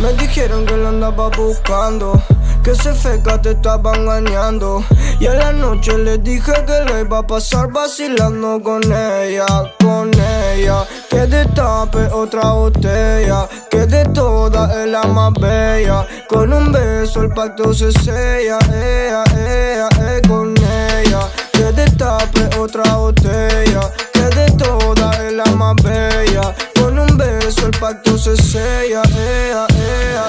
[0.00, 2.20] Me dijeron que lo andaba buscando.
[2.68, 4.84] Que ese feca te estaba engañando.
[5.18, 9.46] Y a la noche le dije que le iba a pasar vacilando con ella,
[9.80, 10.84] con ella.
[11.08, 13.48] Que destape otra botella.
[13.70, 16.06] Que de todas es la más bella.
[16.28, 18.58] Con un beso el pacto se sella.
[18.70, 21.20] Ella, ella, eh, con ella.
[21.50, 23.80] Que destape otra botella.
[24.12, 26.54] Que de todas es la más bella.
[26.78, 29.00] Con un beso el pacto se sella.
[29.16, 30.27] Ea, ea,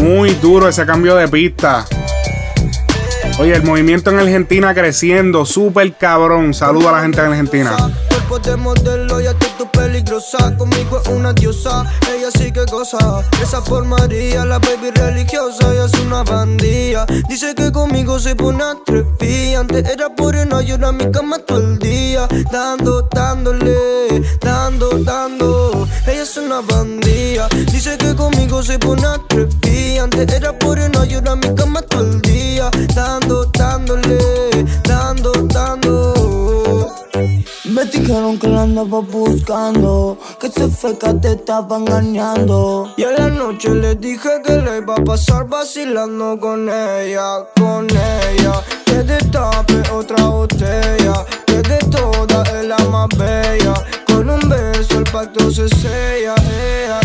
[0.00, 1.84] Muy duro ese cambio de pista.
[3.38, 6.54] Oye, el movimiento en Argentina creciendo, súper cabrón.
[6.54, 7.76] Saludo a la gente de Argentina.
[8.30, 10.56] Cuerpo de modelo, que tú peligrosa.
[10.56, 13.24] Conmigo es una diosa, ella sí que goza.
[13.42, 17.06] Esa por María, la baby religiosa, ella es una bandía.
[17.28, 19.58] Dice que conmigo se pone atrevida.
[19.58, 22.28] Antes era morena y ahora mi cama todo el día.
[22.52, 25.88] Dando, dándole, dando, dando.
[26.06, 27.48] Ella es una bandía.
[27.72, 30.04] Dice que conmigo se pone atrevida.
[30.04, 32.70] Antes era morena y ahora mi cama todo el día.
[32.94, 34.20] Dando, dándole.
[37.70, 42.92] Me dijeron que la andaba buscando, que ese feca te estaba engañando.
[42.96, 47.86] Y a la noche le dije que le iba a pasar vacilando con ella, con
[47.88, 48.54] ella.
[48.84, 53.74] Que destape otra botella, que de todas es la más bella.
[54.04, 57.00] Con un beso el pacto se sella, ea,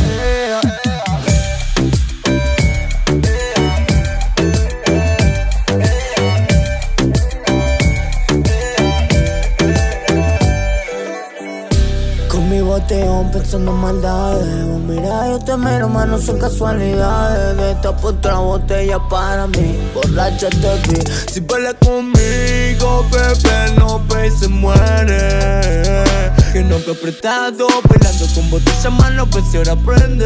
[13.45, 14.67] pensando en maldades.
[14.67, 17.57] Vos mira, yo te miro, no son casualidades.
[17.57, 19.77] De esta otra botella para mí.
[19.93, 20.99] Borracha te vi.
[21.31, 25.63] Si baila conmigo, bebé, no ve se muere.
[26.55, 30.25] Que no te apretado, bailando con botella en mano, pues si ahora prende.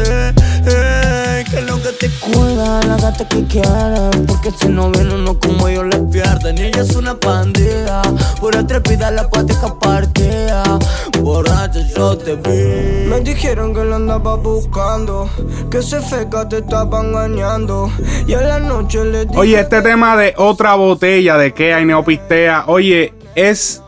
[1.50, 4.26] que lo que te cuida, la gata que quieren.
[4.28, 6.56] Porque si no viene uno como yo le pierden.
[6.56, 8.02] Y ella es una pandilla.
[8.40, 10.62] Por atrevida la pateja partida.
[11.18, 13.08] Borracha yo te vi.
[13.08, 15.28] Me dijeron que la andaba buscando.
[15.68, 17.90] Que ese feca te estaba engañando.
[18.28, 19.36] Y a la noche le dije.
[19.36, 22.66] Oye, este tema de otra botella de que hay neopistea.
[22.68, 23.82] Oye, es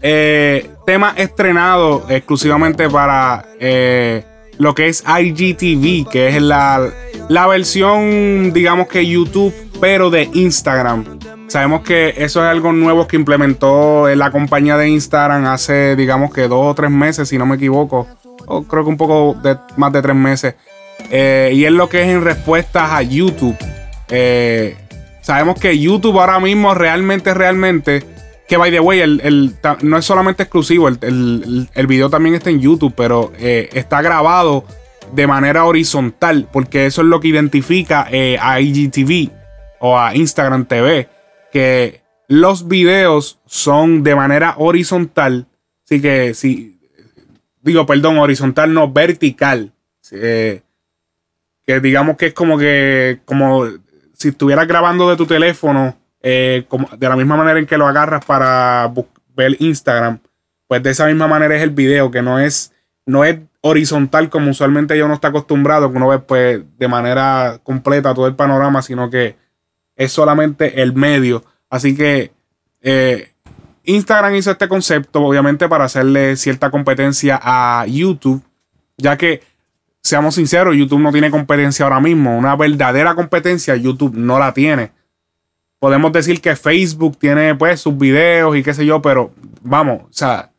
[0.00, 4.24] eh, tema estrenado exclusivamente para eh,
[4.58, 6.90] lo que es IGTV, que es la,
[7.28, 11.04] la versión, digamos que YouTube, pero de Instagram.
[11.48, 16.48] Sabemos que eso es algo nuevo que implementó la compañía de Instagram hace, digamos que
[16.48, 18.06] dos o tres meses, si no me equivoco.
[18.46, 20.54] O creo que un poco de, más de tres meses.
[21.10, 23.56] Eh, y es lo que es en respuesta a YouTube.
[25.20, 28.11] sabemos que YouTube ahora mismo realmente, realmente
[28.52, 32.92] que by the way, el, no es solamente exclusivo, el, video también está en YouTube,
[32.94, 34.66] pero eh, está grabado
[35.14, 39.30] de manera horizontal, porque eso es lo que identifica eh, a IGTV
[39.80, 41.08] o a Instagram TV,
[41.50, 45.46] que los videos son de manera horizontal,
[45.86, 46.78] así que si,
[47.62, 49.72] digo, perdón, horizontal, no vertical,
[50.10, 50.60] eh,
[51.64, 53.64] que digamos que es como que, como
[54.12, 56.64] si estuvieras grabando de tu teléfono eh,
[56.96, 58.92] de la misma manera en que lo agarras para
[59.34, 60.20] ver Instagram,
[60.68, 62.72] pues de esa misma manera es el video, que no es,
[63.04, 67.58] no es horizontal como usualmente yo no está acostumbrado, que uno ve pues de manera
[67.62, 69.36] completa todo el panorama, sino que
[69.96, 71.44] es solamente el medio.
[71.68, 72.32] Así que
[72.80, 73.32] eh,
[73.84, 78.42] Instagram hizo este concepto, obviamente, para hacerle cierta competencia a YouTube,
[78.96, 79.42] ya que,
[80.00, 82.36] seamos sinceros, YouTube no tiene competencia ahora mismo.
[82.36, 84.92] Una verdadera competencia, YouTube no la tiene
[85.82, 90.12] podemos decir que Facebook tiene pues sus videos y qué sé yo, pero vamos, o
[90.12, 90.52] sea,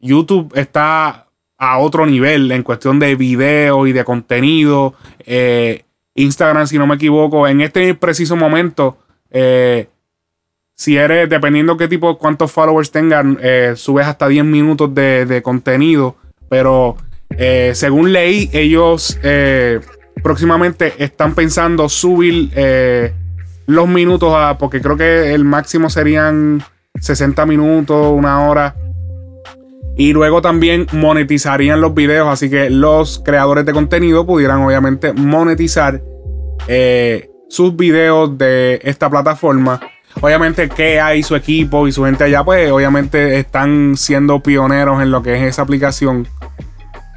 [0.00, 4.94] YouTube está a otro nivel en cuestión de video y de contenido.
[5.20, 5.84] Eh,
[6.16, 8.98] Instagram, si no me equivoco, en este preciso momento,
[9.30, 9.86] eh,
[10.74, 16.16] si eres, dependiendo qué tipo, cuántos followers tengan, eh, subes hasta 10 minutos de, contenido.
[16.48, 16.96] Pero
[17.72, 19.16] según leí, ellos
[20.24, 22.50] próximamente están pensando subir
[23.70, 26.62] los minutos, a, porque creo que el máximo serían
[27.00, 28.74] 60 minutos, una hora.
[29.96, 36.02] Y luego también monetizarían los videos, así que los creadores de contenido pudieran obviamente monetizar
[36.68, 39.80] eh, sus videos de esta plataforma.
[40.20, 45.10] Obviamente que hay su equipo y su gente allá, pues obviamente están siendo pioneros en
[45.10, 46.26] lo que es esa aplicación.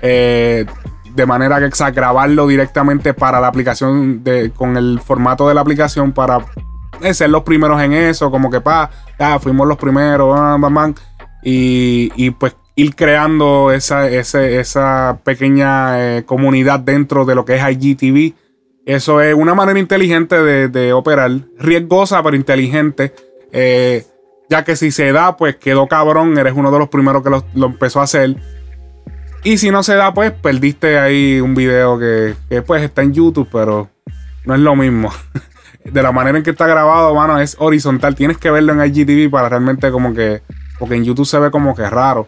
[0.02, 0.66] Eh,
[1.14, 5.62] de manera que exact, grabarlo directamente para la aplicación, de, con el formato de la
[5.62, 6.46] aplicación para
[7.12, 10.38] ser los primeros en eso, como que pa, ya fuimos los primeros,
[11.44, 17.62] y, y, pues ir creando esa, esa pequeña eh, comunidad dentro de lo que es
[17.62, 18.34] IGTV.
[18.86, 23.14] Eso es una manera inteligente de, operar, riesgosa pero inteligente.
[23.52, 24.06] Eh,
[24.50, 27.66] ya que si se da, pues quedó cabrón, eres uno de los primeros que lo
[27.66, 28.36] empezó a hacer.
[29.44, 33.14] Y si no se da, pues perdiste ahí un video que, que pues está en
[33.14, 33.90] YouTube, pero
[34.46, 35.12] no es lo mismo.
[35.84, 38.16] De la manera en que está grabado, mano, es horizontal.
[38.16, 40.42] Tienes que verlo en IGTV para realmente como que...
[40.80, 42.26] Porque en YouTube se ve como que raro.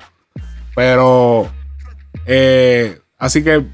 [0.75, 1.49] Pero...
[2.25, 3.65] Eh, así que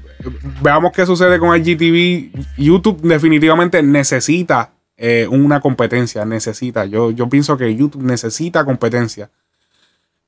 [0.60, 2.30] veamos qué sucede con IGTV.
[2.58, 6.24] YouTube definitivamente necesita eh, una competencia.
[6.24, 6.84] Necesita.
[6.84, 9.30] Yo, yo pienso que YouTube necesita competencia.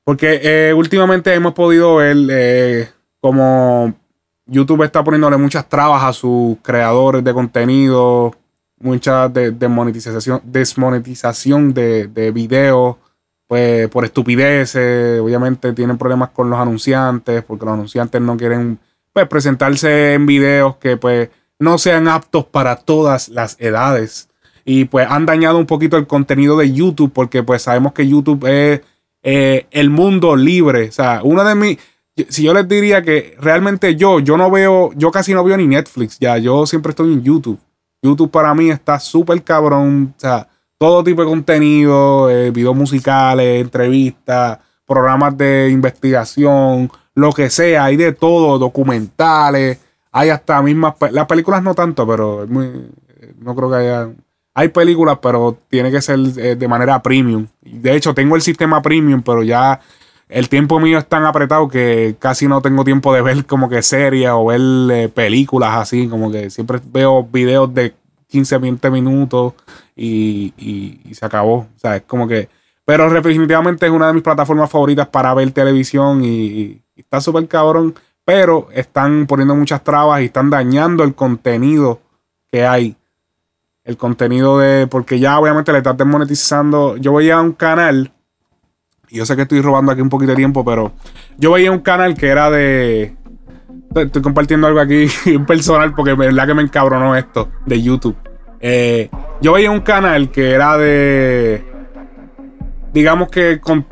[0.03, 2.93] Porque eh, últimamente hemos podido ver
[3.25, 3.91] como
[4.45, 8.35] YouTube está poniéndole muchas trabas a sus creadores de contenido,
[8.77, 12.97] mucha desmonetización, desmonetización de, de videos,
[13.47, 18.77] pues por estupideces, obviamente tienen problemas con los anunciantes, porque los anunciantes no quieren
[19.11, 24.29] pues, presentarse en videos que pues no sean aptos para todas las edades.
[24.65, 28.45] Y pues han dañado un poquito el contenido de YouTube, porque pues sabemos que YouTube
[28.45, 28.81] es
[29.23, 30.89] eh, el mundo libre.
[30.89, 31.79] O sea, uno de mis
[32.29, 35.67] si yo les diría que realmente yo, yo no veo, yo casi no veo ni
[35.67, 37.59] Netflix, ya, yo siempre estoy en YouTube.
[38.01, 40.47] YouTube para mí está súper cabrón, o sea,
[40.77, 47.97] todo tipo de contenido, eh, videos musicales, entrevistas, programas de investigación, lo que sea, hay
[47.97, 49.79] de todo, documentales,
[50.11, 54.09] hay hasta mismas, las películas no tanto, pero no creo que haya,
[54.53, 57.47] hay películas, pero tiene que ser eh, de manera premium.
[57.61, 59.81] De hecho, tengo el sistema premium, pero ya
[60.27, 63.81] el tiempo mío es tan apretado que casi no tengo tiempo de ver como que
[63.81, 64.61] series o ver
[64.91, 67.93] eh, películas así, como que siempre veo videos de
[68.27, 69.53] 15, 20 minutos
[69.95, 71.57] y, y- se acabó.
[71.59, 72.49] O sea, es como que...
[72.83, 77.95] Pero definitivamente es una de mis plataformas favoritas para ver televisión y, está súper cabrón.
[78.25, 82.01] Pero están poniendo muchas trabas y están dañando el contenido
[82.51, 82.95] que hay.
[83.83, 84.87] El contenido de...
[84.87, 86.97] Porque ya obviamente le están desmonetizando.
[86.97, 88.11] Yo veía un canal...
[89.15, 90.91] Yo sé que estoy robando aquí un poquito de tiempo, pero
[91.37, 93.15] yo veía un canal que era de...
[93.95, 95.07] Estoy compartiendo algo aquí
[95.47, 98.15] personal porque es verdad que me encabronó esto de YouTube.
[98.59, 99.09] Eh,
[99.41, 101.63] yo veía un canal que era de
[102.95, 103.85] digamos que con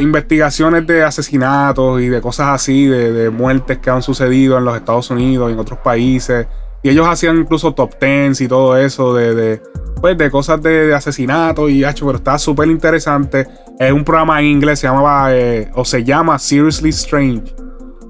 [0.00, 4.76] investigaciones de asesinatos y de cosas así, de, de muertes que han sucedido en los
[4.76, 6.48] Estados Unidos y en otros países.
[6.82, 9.62] Y ellos hacían incluso top tens y todo eso de, de,
[10.00, 13.46] pues, de cosas de, de asesinatos y hacho, pero está súper interesante.
[13.78, 17.54] Es un programa en inglés, se llamaba eh, o se llama Seriously Strange.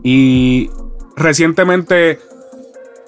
[0.03, 0.71] Y
[1.17, 2.19] recientemente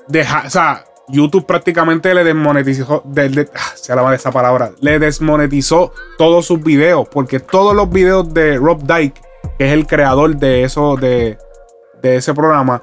[0.09, 5.93] deja, o sea, YouTube prácticamente le desmonetizó, de- de- ah, se esa palabra, le desmonetizó
[6.19, 9.21] todos sus videos, porque todos los videos de Rob Dyke,
[9.59, 11.39] que es el creador de eso, de,
[12.03, 12.83] de ese programa,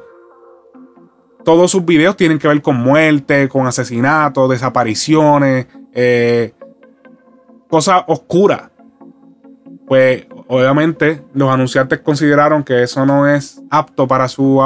[1.47, 6.53] todos sus videos tienen que ver con muerte, con asesinatos, desapariciones, eh,
[7.69, 8.63] cosas oscuras.
[9.87, 14.61] Pues obviamente los anunciantes consideraron que eso no es apto para su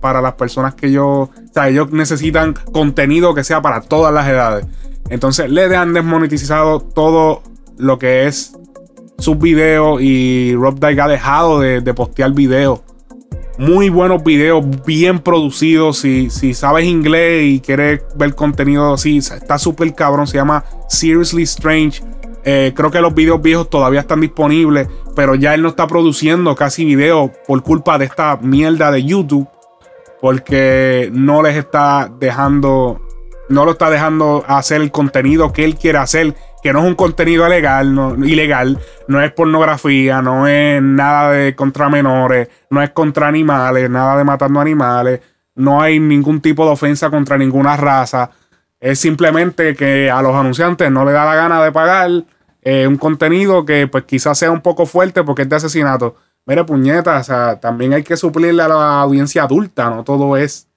[0.00, 4.28] para las personas que ellos, o sea, ellos necesitan contenido que sea para todas las
[4.28, 4.64] edades.
[5.10, 7.42] Entonces le han desmonetizado todo
[7.78, 8.56] lo que es
[9.18, 12.82] sus videos y Rob Dyke ha dejado de, de postear videos.
[13.58, 15.98] Muy buenos videos, bien producidos.
[15.98, 20.26] Si, si sabes inglés y quieres ver contenido así, está súper cabrón.
[20.26, 22.02] Se llama Seriously Strange.
[22.44, 26.56] Eh, creo que los videos viejos todavía están disponibles, pero ya él no está produciendo
[26.56, 29.48] casi videos por culpa de esta mierda de YouTube,
[30.20, 33.00] porque no les está dejando,
[33.48, 36.94] no lo está dejando hacer el contenido que él quiere hacer, que no es un
[36.94, 42.90] contenido legal, no, ilegal, no es pornografía, no es nada de contra menores, no es
[42.90, 45.20] contra animales, nada de matando animales,
[45.56, 48.30] no hay ningún tipo de ofensa contra ninguna raza.
[48.80, 52.10] Es simplemente que a los anunciantes no le da la gana de pagar
[52.62, 56.16] eh, un contenido que pues quizás sea un poco fuerte porque es de asesinato.
[56.46, 60.68] Mire, puñeta, o sea, también hay que suplirle a la audiencia adulta, no todo es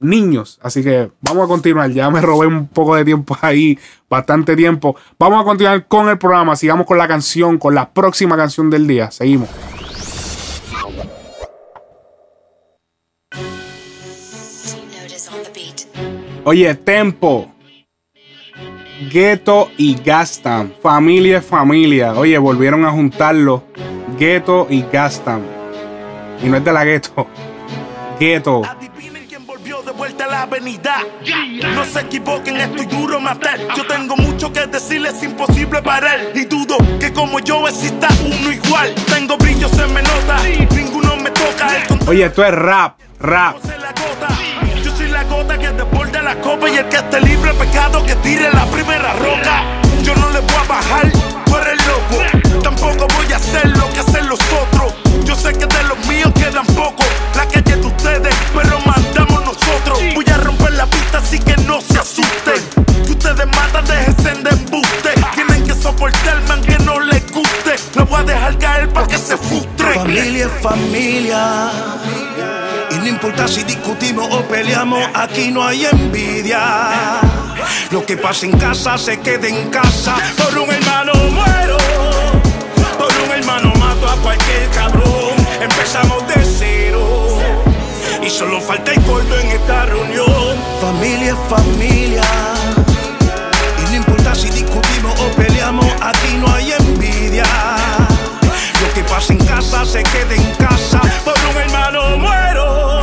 [0.00, 0.58] niños.
[0.62, 1.90] Así que vamos a continuar.
[1.90, 3.78] Ya me robé un poco de tiempo ahí,
[4.08, 4.96] bastante tiempo.
[5.18, 6.56] Vamos a continuar con el programa.
[6.56, 9.10] Sigamos con la canción, con la próxima canción del día.
[9.10, 9.48] Seguimos.
[16.44, 17.52] Oye, Tempo.
[19.12, 20.72] Gueto y Gastam.
[20.82, 22.14] Familia es familia.
[22.14, 23.62] Oye, volvieron a juntarlo.
[24.18, 25.42] Gueto y Gastam.
[26.42, 27.26] Y no es de la Gueto.
[28.18, 28.62] Gueto.
[30.40, 30.96] La avenida.
[31.74, 33.58] No se equivoquen, estoy duro matar.
[33.76, 36.18] Yo tengo mucho que decirles, es imposible parar.
[36.34, 38.94] Y dudo que como yo exista uno igual.
[39.06, 40.36] Tengo brillo, se me nota.
[40.74, 41.76] Ninguno me toca.
[41.76, 43.56] El Oye, esto es rap, rap.
[44.82, 48.14] Yo soy la gota que desborda la copa y el que esté libre pecado que
[48.16, 49.62] tire la primera roca.
[50.02, 51.12] Yo no le voy a bajar,
[51.44, 52.62] tú eres loco.
[52.62, 54.94] Tampoco voy a hacer lo que hacen los otros.
[55.24, 57.06] Yo sé que de los míos quedan pocos.
[57.36, 58.89] La calle de ustedes, pero.
[60.14, 62.62] Voy a romper la pista así que no se asusten.
[63.04, 65.10] Que ustedes matan, déjense de embuste.
[65.34, 67.76] Tienen que soportarme aunque no les guste.
[67.94, 69.94] Lo voy a dejar caer para que se frustre.
[69.94, 71.70] Familia es familia.
[72.90, 77.20] Y no importa si discutimos o peleamos, aquí no hay envidia.
[77.90, 80.16] Lo que pasa en casa se queda en casa.
[80.36, 81.76] Por un hermano muero,
[82.98, 85.34] por un hermano mato a cualquier cabrón.
[85.60, 87.29] Empezamos de cero
[88.30, 90.56] y solo falta el gordo en esta reunión.
[90.80, 92.22] Familia es familia.
[93.78, 97.44] Y no importa si discutimos o peleamos, aquí no hay envidia.
[98.82, 101.00] Lo que pasa en casa se queda en casa.
[101.24, 103.00] Por un hermano muero.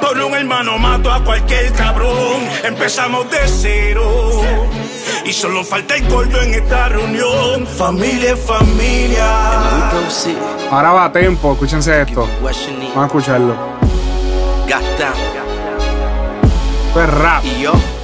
[0.00, 2.40] Por un hermano mato a cualquier cabrón.
[2.64, 4.42] Empezamos de cero.
[5.24, 7.66] Y solo falta el gordo en esta reunión.
[7.66, 9.90] Familia es familia.
[10.70, 12.28] Ahora va a tempo, escúchense esto.
[12.40, 13.76] Vamos a escucharlo.
[14.66, 15.12] Gasta.
[16.96, 17.44] Es rap.
[17.44, 17.95] Y yo.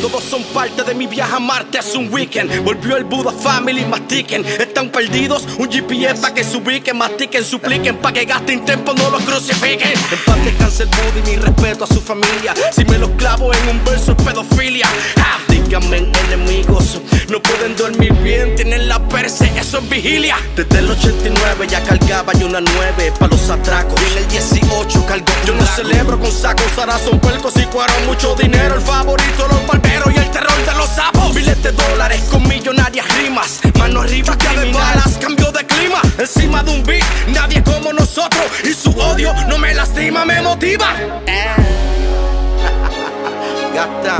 [0.00, 2.64] Todos son parte de mi viaje a Marte hace un weekend.
[2.64, 4.44] Volvió el Buda Family, mastiquen.
[4.44, 9.10] Están perdidos, un GPS para que se ubiquen, mastiquen, supliquen, para que gasten tiempo, no
[9.10, 9.88] los crucifiquen.
[9.88, 12.54] En paz descanse el Buda y mi respeto a su familia.
[12.72, 14.86] Si me los clavo en un verso es pedofilia.
[15.18, 20.36] Ah, díganme enemigos, no pueden dormir bien, tienen la perse, eso es vigilia.
[20.54, 24.00] Desde el 89 ya cargaba yo una 9 para los atracos.
[24.02, 27.92] Y en el 18 cargó Yo no celebro con sacos, ahora son puercos y cuero
[28.06, 28.74] mucho dinero.
[28.74, 31.34] El favorito, los barberos y el terror de los sapos.
[31.34, 33.60] Miles de dólares con millonarias rimas.
[33.78, 36.00] Mano arriba, que de balas, cambio de clima.
[36.18, 38.44] Encima de un beat, nadie como nosotros.
[38.64, 40.94] Y su odio no me lastima, me motiva.
[43.74, 44.16] Gata,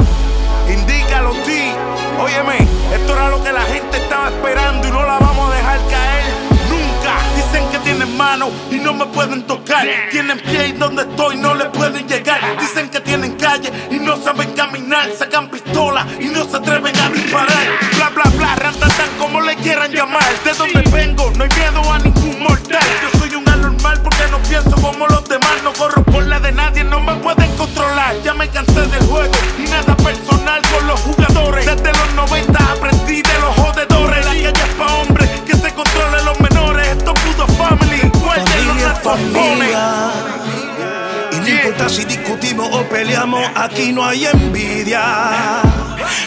[0.69, 1.73] indícalo, ti.
[2.19, 5.79] Óyeme, esto era lo que la gente estaba esperando y no la vamos a dejar
[5.89, 6.25] caer
[6.71, 7.17] nunca.
[7.37, 9.87] Dicen que tienen mano y no me pueden tocar.
[10.11, 12.41] Tienen pie y donde estoy no le pueden llegar.
[12.59, 15.11] Dicen que tienen calle y no saben caminar.
[15.17, 17.67] Sacan pistola y no se atreven a disparar.
[17.97, 20.25] Bla, bla, bla, rantatán, como le quieran llamar.
[20.45, 22.87] De donde vengo, no hay miedo a ningún mortal.
[23.03, 25.63] Yo soy un anormal porque no pienso como los demás.
[25.63, 28.17] No corro por la de nadie, no me pueden controlar.
[28.25, 31.67] Ya me cansé del juego y nada personal con los jugadores.
[31.67, 33.96] Desde los 90 aprendí de los jodedores.
[39.07, 40.11] Familia.
[41.33, 45.63] Y no importa si discutimos o peleamos, aquí no hay envidia.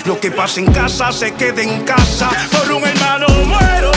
[0.05, 2.29] Lo que pasa en casa se queda en casa.
[2.51, 3.91] Por un hermano muero,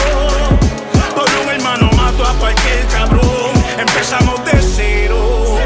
[1.14, 3.52] por un hermano mato a cualquier cabrón.
[3.78, 5.58] Empezamos de cero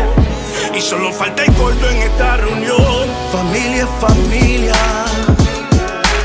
[0.74, 3.08] y solo falta el corto en esta reunión.
[3.32, 4.74] Familia es familia.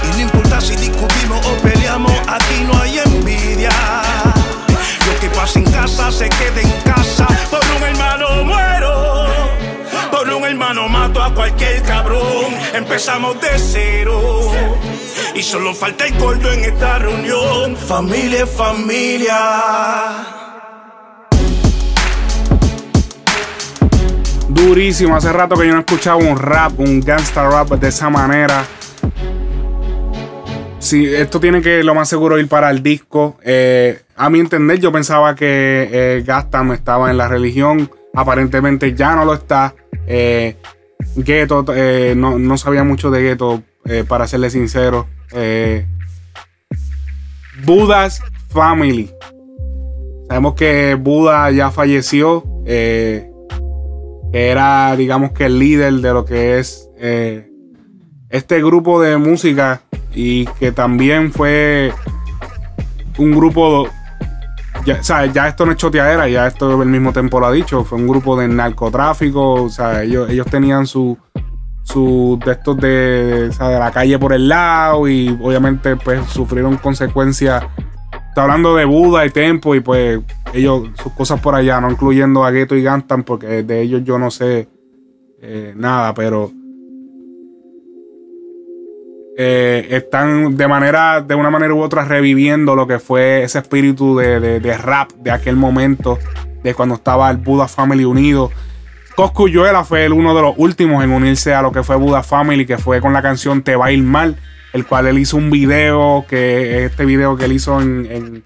[0.07, 3.71] Y no importa si discutimos o peleamos, aquí no hay envidia.
[5.21, 7.27] Que pasa en casa se queda en casa.
[7.51, 9.27] Por un hermano muero.
[10.09, 12.47] Por un hermano mato a cualquier cabrón.
[12.73, 14.51] Empezamos de cero.
[15.35, 17.77] Y solo falta el corto en esta reunión.
[17.77, 19.37] Familia familia.
[24.49, 28.65] Durísimo, hace rato que yo no escuchaba un rap, un gangsta rap de esa manera.
[30.91, 33.37] Sí, esto tiene que lo más seguro ir para el disco.
[33.45, 37.89] Eh, a mi entender, yo pensaba que eh, Gastam estaba en la religión.
[38.13, 39.73] Aparentemente ya no lo está.
[40.05, 40.57] Eh,
[41.15, 45.07] Ghetto, eh, no, no sabía mucho de Ghetto, eh, para serle sincero.
[47.63, 49.09] Buda's Family.
[50.27, 52.43] Sabemos que Buda ya falleció.
[54.33, 56.89] era, digamos que el líder de lo que es
[58.29, 59.83] este grupo de música
[60.13, 61.93] y que también fue
[63.17, 63.87] un grupo,
[64.85, 67.97] ya, ya esto no es choteadera, ya esto el mismo tiempo lo ha dicho, fue
[67.97, 71.17] un grupo de narcotráfico, o sea, ellos, ellos tenían su,
[71.83, 77.63] su de estos de, de la calle por el lado y obviamente pues sufrieron consecuencias.
[78.29, 80.21] Está hablando de Buda y Tempo y pues
[80.53, 84.17] ellos, sus cosas por allá, no incluyendo a Ghetto y Gantan, porque de ellos yo
[84.17, 84.69] no sé
[85.41, 86.51] eh, nada, pero
[89.37, 94.17] eh, están de manera, de una manera u otra reviviendo lo que fue ese espíritu
[94.17, 96.19] de, de- rap de aquel momento,
[96.63, 98.51] de cuando estaba el Buda Family unido.
[99.15, 102.65] Coscuyuela fue el uno de los últimos en unirse a lo que fue Buda Family,
[102.65, 104.37] que fue con la canción Te va a ir mal,
[104.73, 108.43] el cual él hizo un video, que este video que él hizo en, en-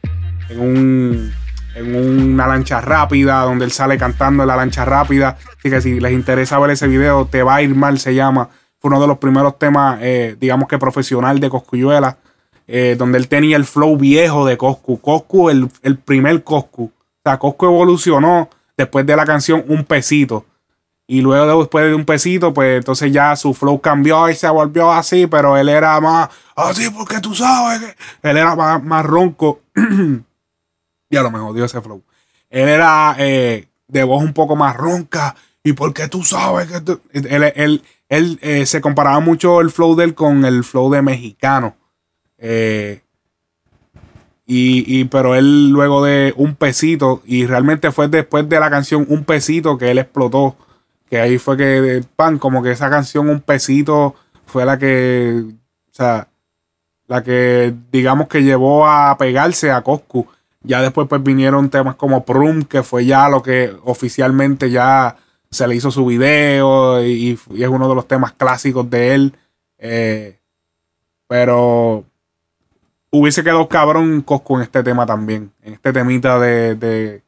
[0.49, 1.31] en un,
[1.75, 5.37] en una lancha rápida, donde él sale cantando en la lancha rápida.
[5.57, 8.49] Así que si les interesa ver ese video, Te va a ir mal se llama.
[8.85, 12.17] Uno de los primeros temas, eh, digamos que profesional de Coscuyuela,
[12.67, 14.99] eh, donde él tenía el flow viejo de Coscu.
[15.01, 16.83] Coscu, el, el primer Coscu.
[16.85, 16.91] O
[17.23, 20.45] sea, Coscu evolucionó después de la canción Un Pesito.
[21.07, 24.49] Y luego de- después de un pesito, pues entonces ya su flow cambió y se
[24.49, 29.05] volvió así, pero él era más así porque tú sabes que él era más, más
[29.05, 29.59] ronco.
[31.09, 32.01] y a lo mejor dio ese flow.
[32.49, 36.97] Él era eh, de voz un poco más ronca y porque tú sabes que
[37.55, 41.75] él- él, eh, se comparaba mucho el flow de él con el flow de mexicano.
[42.37, 43.01] Eh,
[44.45, 49.05] y, y- pero él luego de un pesito, y realmente fue después de la canción
[49.09, 50.55] Un pesito que él explotó.
[51.09, 55.93] Que ahí fue que, pan, como que esa canción Un pesito fue la que, o
[55.93, 56.27] sea,
[57.07, 60.27] la que digamos que llevó a pegarse a Coscu.
[60.61, 65.15] Ya después pues vinieron temas como Prum, que fue ya lo que oficialmente ya
[65.55, 69.33] se le hizo su video y, y es uno de los temas clásicos de él.
[69.77, 70.39] Eh,
[71.27, 72.05] pero
[73.09, 75.51] hubiese quedado cabrón Coscu en este tema también.
[75.61, 76.75] En este temita de.
[76.75, 77.23] de,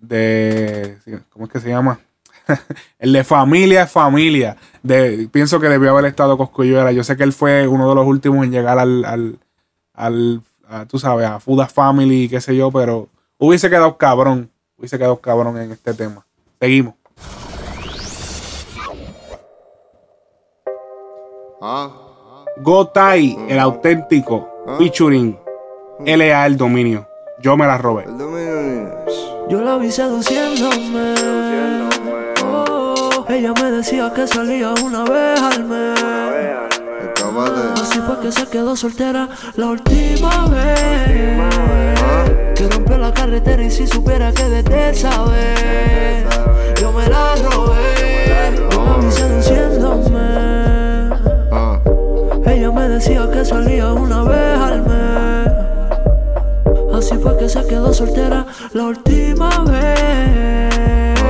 [0.00, 2.00] de ¿Cómo es que se llama?
[2.98, 4.56] el de familia es familia.
[4.82, 6.92] De, pienso que debió haber estado Cosculluela.
[6.92, 9.38] Yo sé que él fue uno de los últimos en llegar al, al,
[9.92, 13.08] al a, tú sabes, a Fuda Family, qué sé yo, pero
[13.38, 14.50] hubiese quedado cabrón.
[14.78, 16.26] Hubiese quedado cabrón en este tema.
[16.60, 16.95] Seguimos.
[21.68, 21.90] Ah.
[22.58, 24.48] Gotai, el auténtico,
[24.78, 25.36] featuring
[25.98, 27.08] LA el dominio.
[27.40, 28.04] Yo me la robé.
[29.48, 31.14] Yo la vi seduciéndome.
[32.44, 36.00] Oh, ella me decía que salía una vez al mes.
[37.82, 41.52] Así fue que se quedó soltera la última vez.
[42.54, 46.24] Que rompió la carretera y si supiera que desde esa vez
[46.80, 48.54] yo me la robé.
[48.70, 49.65] Yo la vi seduciéndome.
[52.96, 55.52] Decía que salía una vez al mes.
[56.94, 61.20] Así fue que se quedó soltera la última vez.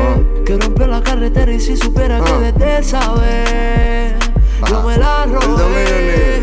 [0.45, 4.14] Que rompió la carretera y si supiera que desde esa vez
[4.69, 6.41] yo me la robé.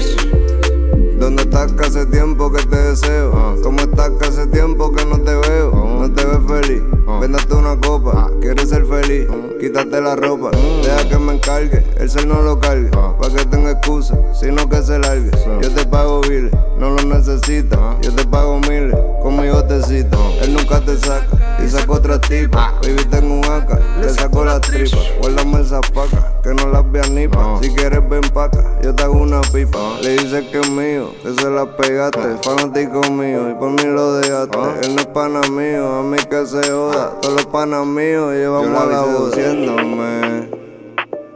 [1.18, 3.56] ¿Dónde estás que hace tiempo que te deseo?
[3.64, 5.72] ¿Cómo estás que hace tiempo que no te veo?
[6.02, 6.84] No te ves feliz,
[7.20, 9.28] véndate una copa, quieres ser feliz,
[9.60, 10.51] quítate la ropa,
[10.84, 14.82] deja que me encargue, el ser no lo cargue, pa' que tenga excusa, sino que
[14.82, 15.32] se largue.
[15.62, 20.54] Yo te pago biles, no lo necesitas, yo te pago miles, conmigo te cita, él
[20.54, 24.97] nunca te saca, y saco otra tipa, baby tengo un AK, le saco la tripa,
[25.20, 28.93] guárdame esa paca, que no las veas ni pa, si quieres ven pa' acá, yo
[28.93, 33.49] te hago una pipa, le dices que es mío, que se la pegaste, fanático mío,
[33.49, 37.34] y por mí lo dejaste, él no es pana mío, a mí que se todos
[37.34, 40.50] los panas míos llevamos a la seduciéndome.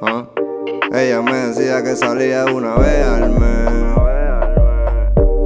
[0.01, 0.25] ¿Ah?
[0.93, 3.97] Ella me decía que salía una vez al mes.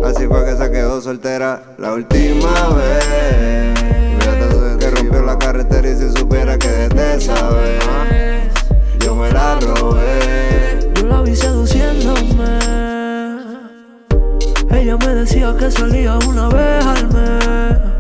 [0.03, 3.79] Así fue que se quedó soltera la última vez.
[4.19, 7.83] Fíjate que rompió la carretera y si supiera que desde esa vez
[8.99, 10.91] yo me la robé.
[10.95, 12.59] Yo la vi seduciéndome.
[14.71, 17.90] Ella me decía que salía una vez al mes.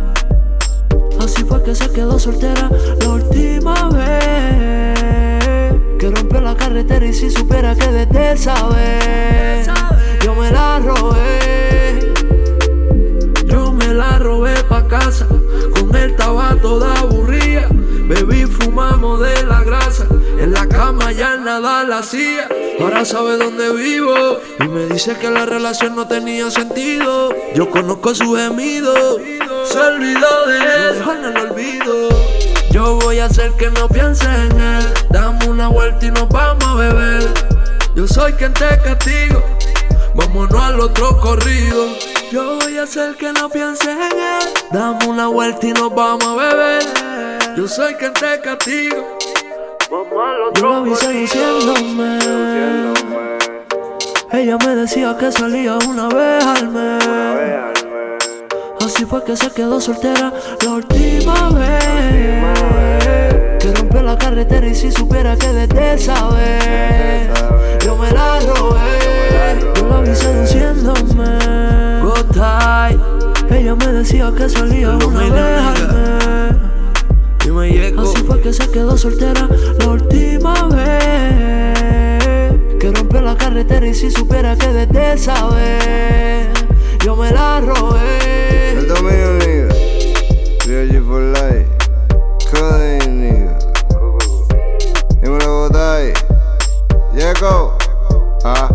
[1.33, 2.69] Así fue que se quedó soltera
[2.99, 5.79] la última vez.
[5.97, 9.65] Que rompió la carretera y si supiera que desde esa vez
[10.25, 12.11] yo me la robé.
[13.45, 15.25] Yo me la robé pa' casa,
[15.73, 17.69] con él estaba toda aburrida.
[18.09, 20.07] Bebí, fumamos de la grasa,
[20.37, 22.49] en la cama ya nada la hacía.
[22.81, 24.13] Ahora sabe dónde vivo
[24.59, 27.33] y me dice que la relación no tenía sentido.
[27.55, 29.17] Yo conozco su gemido,
[29.65, 32.09] se olvidó de él, en el olvido.
[32.71, 34.93] Yo voy a hacer que no piense en él.
[35.09, 37.27] Dame una vuelta y nos vamos a beber.
[37.95, 39.43] Yo soy quien te castigo.
[40.15, 41.87] Vámonos al otro corrido.
[42.31, 44.49] Yo voy a hacer que no piense en él.
[44.71, 46.83] Dame una vuelta y nos vamos a beber.
[47.57, 49.17] Yo soy quien te castigo.
[49.89, 52.19] Yo la vi seduciéndome.
[54.31, 57.80] Ella me decía que salía una vez al mes.
[59.01, 60.31] Así fue que se quedó soltera
[60.63, 62.45] la última vez.
[63.57, 67.27] Que rompió la carretera y si supiera que desde esa vez
[67.83, 69.71] yo me la robé.
[69.75, 72.03] Yo la vi seduciéndome.
[72.03, 72.99] Go tight.
[73.49, 76.59] Ella me decía que salía una vez al
[77.47, 77.93] mes.
[77.97, 79.49] Así fue que se quedó soltera
[79.79, 82.19] la última vez.
[82.79, 86.49] Que rompió la carretera y si supiera que desde esa vez
[87.03, 88.50] yo me la robé.
[91.11, 91.67] For life.
[93.07, 93.57] Nigga.
[95.21, 96.13] Dímelo, Gotai.
[97.15, 97.77] Llego.
[98.43, 98.69] Ah.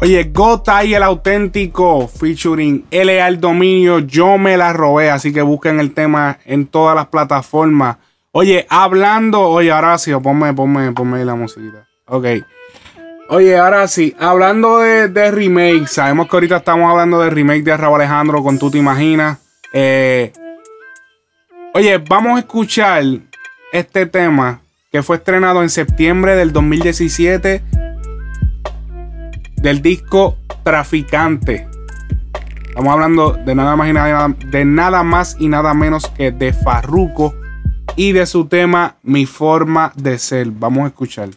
[0.00, 5.80] Oye, Gota el auténtico featuring LA el dominio, yo me la robé, así que busquen
[5.80, 7.96] el tema en todas las plataformas.
[8.30, 11.88] Oye, hablando, oye, ahora sí, ponme, ponme, ponme la musiquita.
[12.06, 12.26] Ok.
[13.28, 17.76] Oye, ahora sí, hablando de, de remake, sabemos que ahorita estamos hablando de remake de
[17.76, 19.38] Raúl Alejandro con Tú Te Imaginas.
[19.72, 20.32] Eh,
[21.74, 23.02] oye, vamos a escuchar
[23.72, 24.60] este tema
[24.92, 27.64] que fue estrenado en septiembre del 2017
[29.56, 31.66] del disco Traficante.
[32.68, 36.52] Estamos hablando de nada más y nada, de nada más y nada menos que de
[36.52, 37.34] Farruko
[37.96, 40.48] y de su tema Mi forma de ser.
[40.52, 41.30] Vamos a escuchar.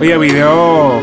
[0.00, 1.02] Oye, video.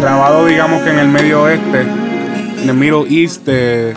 [0.00, 3.42] Grabado digamos que en el medio oeste, en el Middle East.
[3.46, 3.94] eh,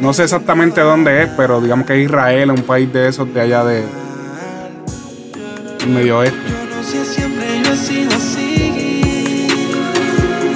[0.00, 3.40] no sé exactamente dónde es, pero digamos que es Israel, un país de esos de
[3.42, 3.84] allá de
[5.82, 6.38] el medio oeste.
[6.38, 9.46] No sé, siempre yo he sido así.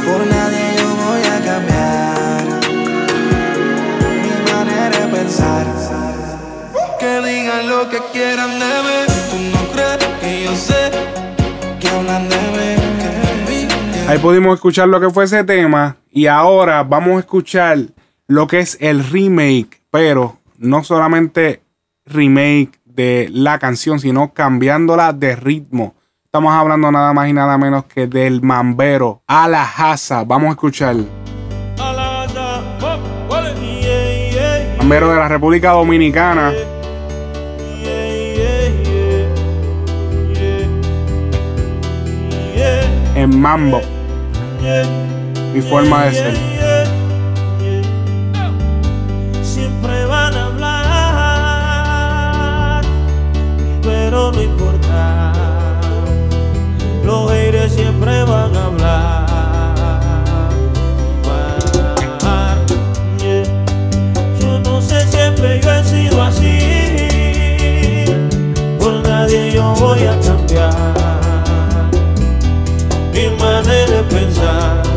[0.06, 2.42] Por nadie yo voy a cambiar
[4.22, 5.66] mi manera de pensar.
[6.98, 9.03] Que digan lo que quieran de
[14.14, 17.78] Ahí pudimos escuchar lo que fue ese tema y ahora vamos a escuchar
[18.28, 21.64] lo que es el remake, pero no solamente
[22.06, 25.96] remake de la canción, sino cambiándola de ritmo.
[26.24, 30.22] Estamos hablando nada más y nada menos que del mambero a la Haza.
[30.22, 30.94] Vamos a escuchar.
[34.78, 36.52] Mambero de la República Dominicana.
[43.16, 43.80] En mambo.
[44.64, 46.34] Mi forma de ser.
[49.42, 51.92] Siempre van a hablar,
[53.82, 55.32] pero no importa.
[57.04, 59.26] Los haters siempre van a hablar.
[64.40, 66.58] Yo no sé, siempre yo he sido así.
[68.78, 71.03] Por nadie yo voy a cambiar
[73.14, 74.93] mi manera de pensar.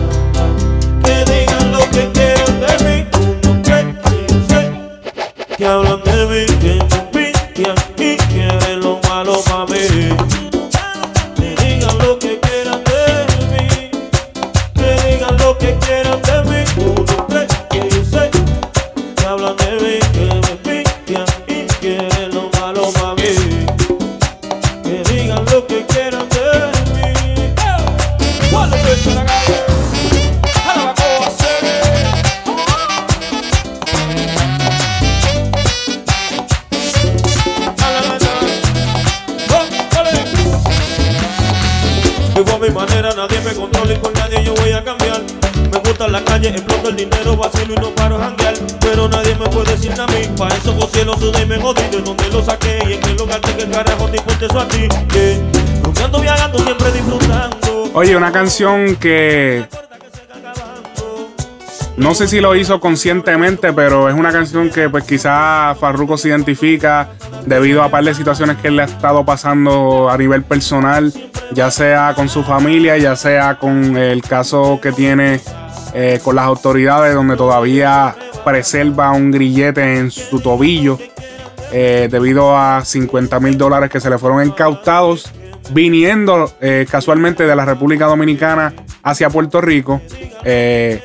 [58.00, 59.66] Oye, una canción que
[61.98, 66.28] no sé si lo hizo conscientemente, pero es una canción que pues quizá Farruko se
[66.28, 67.10] identifica
[67.48, 71.12] debido a par de situaciones que él le ha estado pasando a nivel personal,
[71.54, 75.41] ya sea con su familia, ya sea con el caso que tiene
[75.95, 81.00] eh, con las autoridades, donde todavía preserva un grillete en su tobillo
[81.72, 85.32] eh, debido a 50 mil dólares que se le fueron incautados
[85.72, 90.01] viniendo eh, casualmente de la República Dominicana hacia Puerto Rico.
[90.43, 91.01] Eh,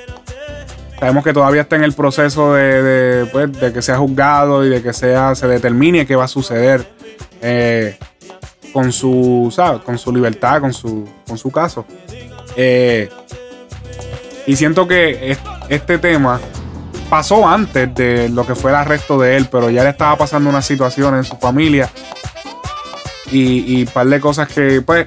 [0.98, 4.68] sabemos que todavía está en el proceso de, de, pues, de que sea juzgado y
[4.68, 6.86] de que sea, se determine qué va a suceder
[7.40, 7.98] eh,
[8.72, 9.82] con, su, ¿sabes?
[9.82, 11.84] con su libertad, con su, con su caso.
[14.46, 15.38] Y siento que es-
[15.68, 16.40] este tema
[17.08, 20.48] pasó antes de lo que fue el arresto de él, pero ya le estaba pasando
[20.50, 21.90] una situación en su familia
[23.32, 25.06] y, y par de cosas que, pues,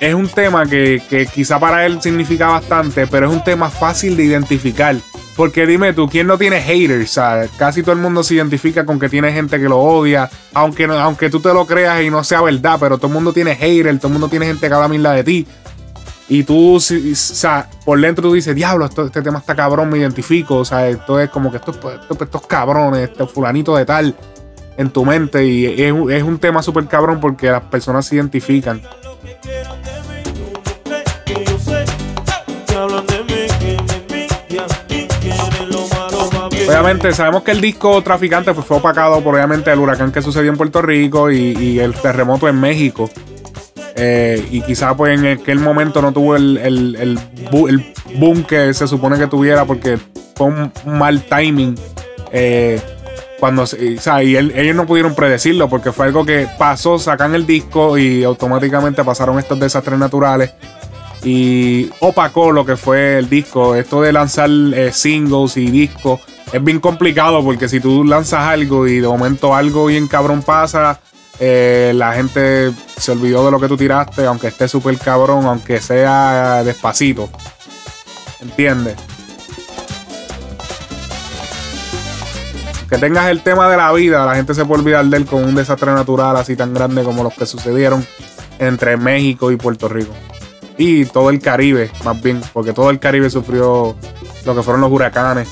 [0.00, 4.16] es un tema que, que quizá para él significa bastante, pero es un tema fácil
[4.16, 4.96] de identificar.
[5.36, 7.18] Porque dime tú, ¿quién no tiene haters?
[7.58, 11.28] Casi todo el mundo se identifica con que tiene gente que lo odia, aunque, aunque
[11.28, 14.08] tú te lo creas y no sea verdad, pero todo el mundo tiene haters, todo
[14.08, 15.46] el mundo tiene gente que habla de ti.
[16.28, 19.98] Y tú, o sea, por dentro tú dices, diablo, esto- este tema está cabrón, me
[19.98, 20.56] identifico.
[20.58, 24.14] O sea, esto es como que estos, estos, estos cabrones, este fulanito de tal,
[24.76, 25.46] en tu mente.
[25.46, 28.80] Y es, es un tema súper cabrón porque las personas se identifican.
[36.66, 40.56] Obviamente, sabemos que el disco Traficante fue opacado por obviamente el huracán que sucedió en
[40.56, 43.10] Puerto Rico y, el terremoto en México.
[43.96, 47.18] Eh, y quizá pues en aquel momento no tuvo el, el, el
[47.68, 49.98] el boom que se supone que tuviera porque
[50.34, 51.76] fue un mal timing.
[52.32, 52.80] Eh,
[53.38, 57.46] cuando o sea, y ellos no pudieron predecirlo porque fue algo que pasó, sacan el
[57.46, 60.52] disco y automáticamente pasaron estos desastres naturales
[61.24, 63.74] y opacó lo que fue el disco.
[63.74, 66.20] Esto de lanzar eh, singles y discos
[66.52, 71.00] es bien complicado porque si tú lanzas algo y de momento algo bien cabrón pasa,
[71.40, 75.80] eh, la gente se olvidó de lo que tú tiraste, aunque esté súper cabrón, aunque
[75.80, 77.28] sea despacito.
[78.40, 78.96] ¿Entiendes?
[82.88, 85.44] Que tengas el tema de la vida, la gente se puede olvidar de él con
[85.44, 88.06] un desastre natural así tan grande como los que sucedieron
[88.58, 90.12] entre México y Puerto Rico.
[90.76, 93.96] y todo el Caribe, más bien, porque todo el Caribe sufrió
[94.44, 95.48] lo que fueron los huracanes.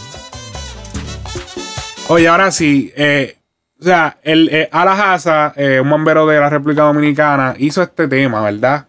[2.08, 3.38] Oye, ahora sí, eh,
[3.80, 8.40] o sea, el eh, Alajasa, eh, un bombero de la República Dominicana, hizo este tema,
[8.42, 8.86] ¿verdad?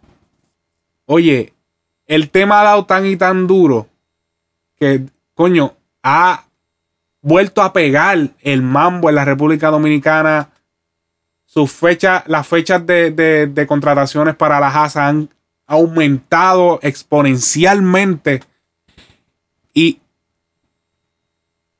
[1.05, 1.53] Oye,
[2.05, 3.87] el tema ha dado tan y tan duro
[4.77, 5.73] que, coño,
[6.03, 6.45] ha
[7.23, 10.49] vuelto a pegar el mambo en la República Dominicana.
[11.45, 15.29] Sus fechas, las fechas de, contrataciones para la han
[15.65, 18.43] aumentado exponencialmente.
[19.73, 19.99] Y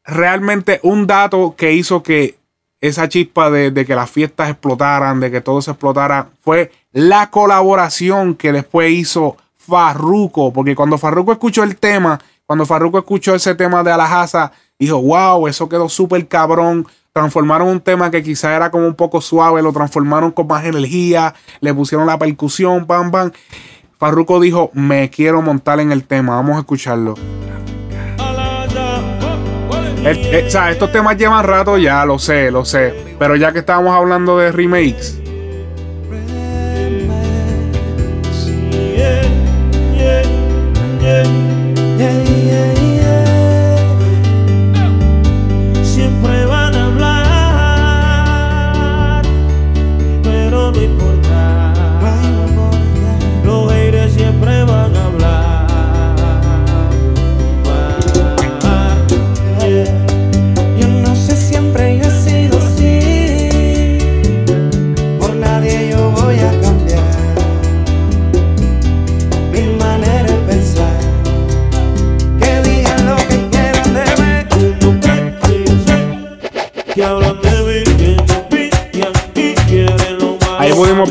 [0.03, 2.39] realmente un dato que hizo que
[2.81, 8.35] esa chispa de, que las fiestas explotaran, de que todo se explotara, fue la colaboración
[8.35, 10.53] que después hizo Farruko.
[10.53, 14.51] Porque cuando Farruko escuchó el tema, cuando Farruko escuchó ese tema de Alajasa,
[14.83, 16.87] dijo, wow, eso quedó súper cabrón.
[17.11, 21.33] Transformaron un tema que quizá era como un poco suave, lo transformaron con más energía,
[21.59, 23.31] le pusieron la percusión, pam, pam.
[23.99, 27.15] Farruko dijo, me quiero montar en el tema, vamos a escucharlo.
[30.05, 33.15] Eh, o sea, estos temas llevan rato ya, lo sé, lo sé.
[33.17, 35.23] Pero ya que estábamos hablando de remakes,
[41.03, 41.52] Siempre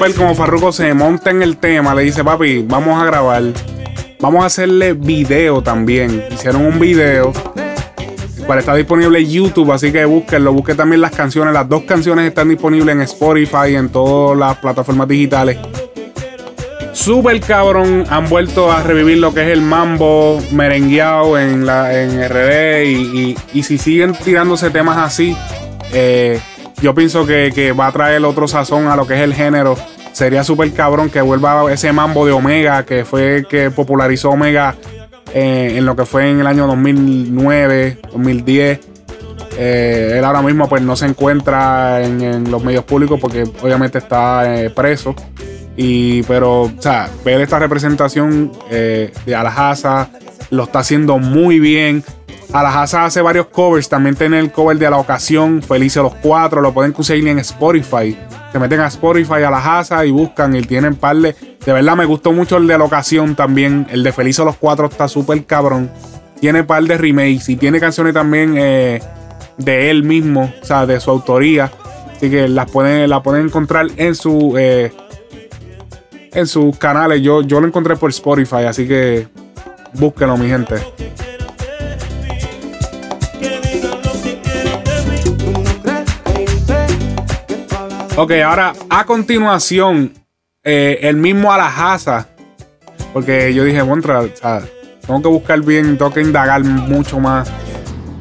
[0.02, 3.44] ver como Farruko se monta en el tema, le dice, papi, vamos a grabar.
[4.18, 6.24] Vamos a hacerle video también.
[6.32, 7.32] Hicieron un video.
[8.44, 10.52] cual está disponible en YouTube, así que búsquenlo.
[10.52, 11.54] Busquen también las canciones.
[11.54, 15.58] Las dos canciones están disponibles en Spotify y en todas las plataformas digitales.
[16.92, 22.28] Super cabrón, han vuelto a revivir lo que es el mambo merengueado en, la, en
[22.28, 22.84] RD
[23.52, 25.36] y, si siguen tirándose temas así,
[25.92, 26.40] eh,
[26.80, 29.76] yo pienso que va a traer otro sazón a lo que es el género.
[30.12, 34.76] Sería súper cabrón que vuelva ese mambo de Omega, que fue el que popularizó Omega
[35.34, 38.80] eh, en lo que fue en el año 2009, 2010.
[39.58, 44.54] Eh, él ahora mismo pues no se encuentra en, los medios públicos porque obviamente está
[44.54, 45.14] eh, preso.
[45.76, 50.10] Y, pero, o sea, ver esta representación de Alajasa
[50.50, 52.04] lo está haciendo muy bien.
[52.52, 56.74] Alajasa hace varios covers, también tiene el cover de la ocasión, Felices los Cuatro, lo
[56.74, 58.14] pueden conseguir en Spotify.
[58.52, 61.34] Se meten a Spotify, Alajasa y buscan y tienen par de.
[61.64, 63.86] De verdad me gustó mucho el de la ocasión también.
[63.90, 65.90] El de Felices los Cuatro está súper cabrón.
[66.38, 69.00] Tiene par de remakes y tiene canciones también eh,
[69.56, 71.70] de él mismo, o sea, de su autoría.
[72.14, 74.54] Así que las pueden, la pueden encontrar en su.
[74.58, 74.92] eh,
[76.34, 77.22] en sus canales.
[77.22, 79.28] Yo, yo lo encontré por Spotify, así que
[79.94, 80.76] búsquenlo, mi gente.
[88.16, 90.12] Ok, ahora a continuación,
[90.62, 92.28] eh, el mismo Alajasa.
[93.12, 94.22] Porque yo dije, contra,
[95.06, 97.50] tengo que buscar bien, tengo que indagar mucho más.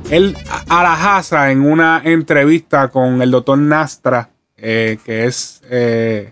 [0.10, 6.30] Él, a- Alajasa, en una entrevista con el doctor Nastra, eh, que es eh,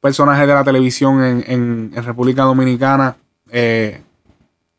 [0.00, 3.16] personaje de la televisión en República Dominicana,
[3.50, 4.00] eh,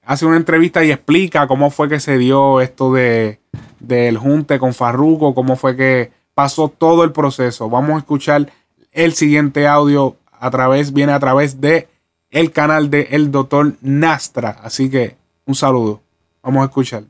[0.06, 3.40] hace una entrevista y explica cómo fue que se dio esto de
[3.80, 7.68] del junte con Farruko, cómo fue que pasó todo el proceso.
[7.68, 8.52] Vamos a escuchar
[8.92, 11.88] el siguiente audio a través, viene a través de
[12.30, 14.60] el canal de el doctor Nastra.
[14.62, 15.18] Así que
[15.48, 16.00] un saludo.
[16.44, 17.06] Vamos a escuchar.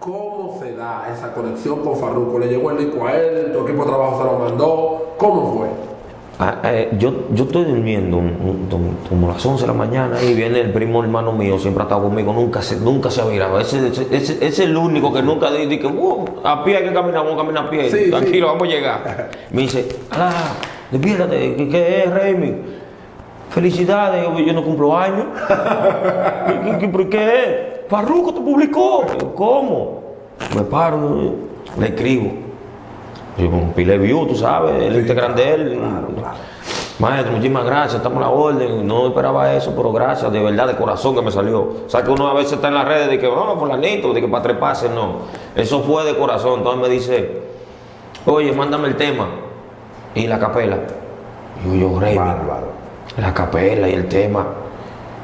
[0.00, 2.40] ¿Cómo se da esa conexión con Farruko?
[2.40, 3.52] ¿Le llegó el disco a él?
[3.52, 5.14] ¿Tu equipo de trabajo se lo mandó?
[5.18, 5.91] ¿Cómo fue?
[6.44, 8.20] Ah, eh, yo, yo estoy durmiendo
[9.08, 12.02] como- las 11 de la mañana y viene el primo hermano mío, siempre ha estado
[12.02, 13.60] conmigo, nunca se, nunca se ha virado.
[13.60, 17.22] Ese, ese, es el único que nunca dice que "Uh, a pie hay que caminar,
[17.22, 18.52] vamos a caminar a pie, Sí, tranquilo, sí.
[18.52, 19.30] vamos a llegar.
[19.52, 20.32] Me dice, ah,
[20.90, 22.54] despiértate, ¿qué, qué es, Remy?
[23.50, 25.26] Felicidades, yo, yo no cumplo años.
[25.46, 27.88] ¿Qué, qué, por qué es?
[27.88, 29.04] Farruko te publicó.
[29.36, 30.02] ¿Cómo?
[30.56, 31.34] Me paro,
[31.78, 32.32] le escribo.
[33.38, 35.80] Yo con pile view, tú sabes, el Instagram de él.
[36.98, 38.86] Maestro, muchísimas gracias, estamos a la orden.
[38.86, 41.60] No esperaba eso, pero gracias, de verdad, de corazón que me salió.
[41.60, 44.20] O sea, que uno a veces está en las redes de que, vamos, fulanito, de
[44.20, 45.20] que para treparse, no.
[45.56, 46.58] Eso fue de corazón.
[46.58, 47.42] Entonces me dice,
[48.26, 49.26] oye, mándame el tema
[50.14, 50.78] y la capela.
[51.64, 52.16] Y yo, yo, Rey,
[53.16, 54.46] la capela y el tema.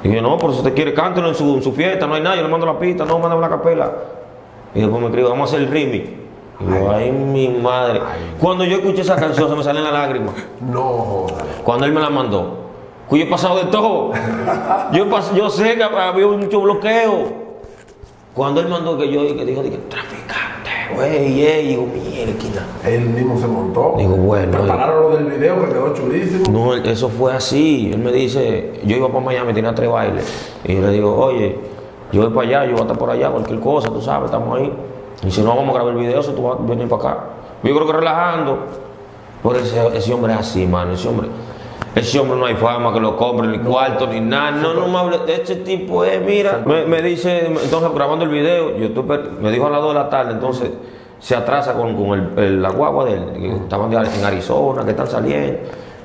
[0.03, 2.23] Y yo, no, por si usted quiere, cántelo en su, en su fiesta, no hay
[2.23, 3.93] nada, yo le mando la pista, no, mándame la capela.
[4.75, 6.28] Y después me escribo, vamos a hacer el remix.
[6.61, 8.01] Y yo, ay, mi madre.
[8.41, 10.35] Cuando yo escuché esa canción se me salen las lágrimas.
[10.61, 11.27] No.
[11.65, 12.59] Cuando él me la mandó.
[13.09, 14.13] Que yo he pasado de todo.
[14.93, 17.49] Yo, yo sé que había mucho bloqueo.
[18.35, 22.19] Cuando él mandó que yo que dijo, dije, traficante, güey, ey, digo, mierda.
[22.85, 23.95] Él mismo se montó.
[23.99, 24.59] Digo, bueno.
[24.59, 26.45] Prepararon lo del video que quedó chulísimo.
[26.51, 27.91] No, eso fue así.
[27.93, 30.57] Él me dice, yo iba para Miami, tenía tres bailes.
[30.65, 31.59] Y yo le digo, oye,
[32.13, 34.59] yo voy para allá, yo voy a estar por allá, cualquier cosa, tú sabes, estamos
[34.59, 34.73] ahí.
[35.27, 37.25] Y si no, vamos a grabar el video, si tú vas a venir para acá.
[37.63, 38.59] Yo creo que relajando.
[39.43, 40.93] Por ese, ese hombre es así, mano.
[40.93, 41.29] Ese hombre,
[41.95, 44.51] ese hombre no hay fama que lo compre, ni cuarto, ni nada.
[44.53, 45.19] No, no me hable.
[45.29, 46.63] Este tipo es, mira.
[46.65, 49.99] Me, me dice, entonces grabando el video, yo tuve- me dijo a las 2 de
[50.01, 50.71] la tarde, entonces
[51.21, 53.25] se atrasa con, con el, el- la guagua de él.
[53.35, 55.59] que Estaban en Arizona, que están saliendo.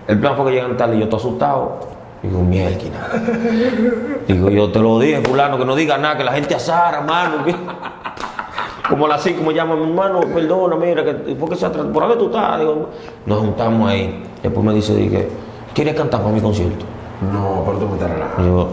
[0.07, 1.77] El plan fue que llegan tarde y yo estoy asustado.
[2.21, 2.77] Digo, mierda.
[4.27, 7.37] Digo, yo te lo dije, fulano, que no diga nada, que la gente asara, mano.
[8.89, 11.89] Como la así, como llama mi hermano, perdona, mira, que ¿por qué se atrasa?
[11.91, 12.59] ¿Por dónde tú estás?
[12.59, 12.89] Digo,
[13.25, 14.23] nos juntamos ahí.
[14.41, 15.29] Después me dice, dije,
[15.73, 16.85] ¿quieres cantar para mi concierto?
[17.31, 18.43] No, pero tú me estás relajando.
[18.43, 18.69] Y yo,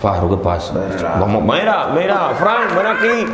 [0.00, 0.74] Faro, ¿qué pasa?
[1.20, 3.32] Vamos, mira, mira, Frank, ven aquí.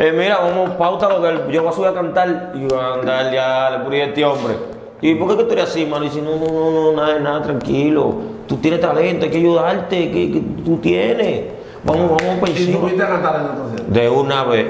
[0.00, 2.52] Eh, mira, vamos, pauta lo que yo voy a subir a cantar.
[2.54, 4.54] Y yo, andar ya, le puse a este hombre.
[5.00, 6.04] ¿Y por qué que tú eres así, mano?
[6.04, 8.14] Y dice, no, no, no, no, nada, nada, tranquilo.
[8.48, 11.44] Tú tienes talento, hay que ayudarte, que, que tú tienes.
[11.84, 13.92] Vamos, vamos para ¿Y tú fuiste a cantar en el concierto?
[13.92, 14.66] De una vez.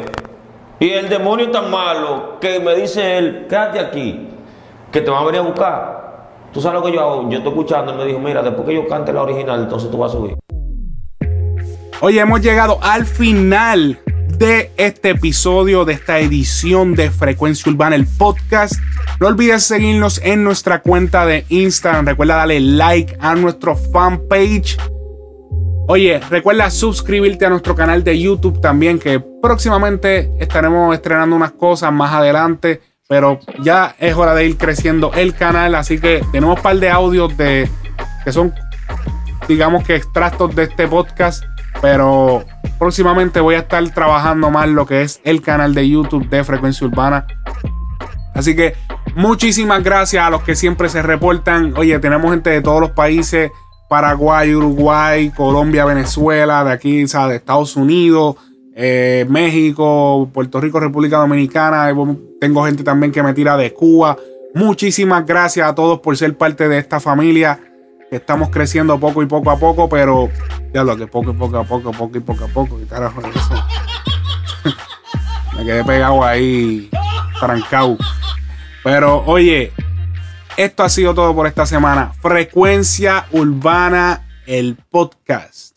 [0.81, 4.29] Y el demonio tan malo que me dice él, quédate aquí,
[4.93, 5.99] que te van a venir a buscar.
[6.53, 7.29] Tú sabes lo que yo hago.
[7.29, 9.99] Yo estoy escuchando, él me dijo, mira, después que yo cante la original, entonces tú
[9.99, 10.37] vas a subir.
[12.01, 13.99] Oye, hemos llegado al final
[14.39, 18.75] de este episodio, de esta edición de Frecuencia Urbana, el podcast.
[19.19, 22.07] No olvides seguirnos en nuestra cuenta de Instagram.
[22.07, 24.79] Recuerda darle like a nuestro fanpage.
[25.91, 31.91] Oye, recuerda suscribirte a nuestro canal de YouTube también, que próximamente estaremos estrenando unas cosas
[31.93, 32.83] más adelante.
[33.09, 35.75] Pero ya es hora de ir creciendo el canal.
[35.75, 37.67] Así que tenemos un par de audios de
[38.23, 38.53] que son
[39.49, 41.43] digamos que extractos de este podcast,
[41.81, 42.45] pero
[42.79, 46.87] próximamente voy a estar trabajando más lo que es el canal de YouTube de Frecuencia
[46.87, 47.27] Urbana.
[48.35, 48.75] Así que
[49.15, 51.73] muchísimas gracias a los que siempre se reportan.
[51.79, 53.51] Oye, tenemos gente de todos los países,
[53.89, 58.37] Paraguay, Uruguay, Colombia, Venezuela, de aquí, o sea, de Estados Unidos,
[58.75, 61.91] eh, México, Puerto Rico, República Dominicana.
[62.41, 64.17] Tengo gente también que me tira de Cuba.
[64.55, 67.61] Muchísimas gracias a todos por ser parte de esta familia
[68.11, 70.31] estamos creciendo poco y poco a poco, pero
[70.73, 73.21] ya lo que poco y poco a poco, poco y poco a poco, ¿qué carajo
[73.21, 73.65] es eso?
[75.57, 76.89] Me quedé pegado ahí,
[77.41, 77.97] trancado.
[78.85, 79.73] Pero oye,
[80.59, 82.13] esto ha sido todo por esta semana.
[82.21, 85.77] Frecuencia Urbana, el podcast.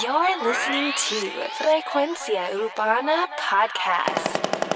[0.00, 1.16] You're listening to
[1.58, 4.67] Frecuencia Urbana Podcast.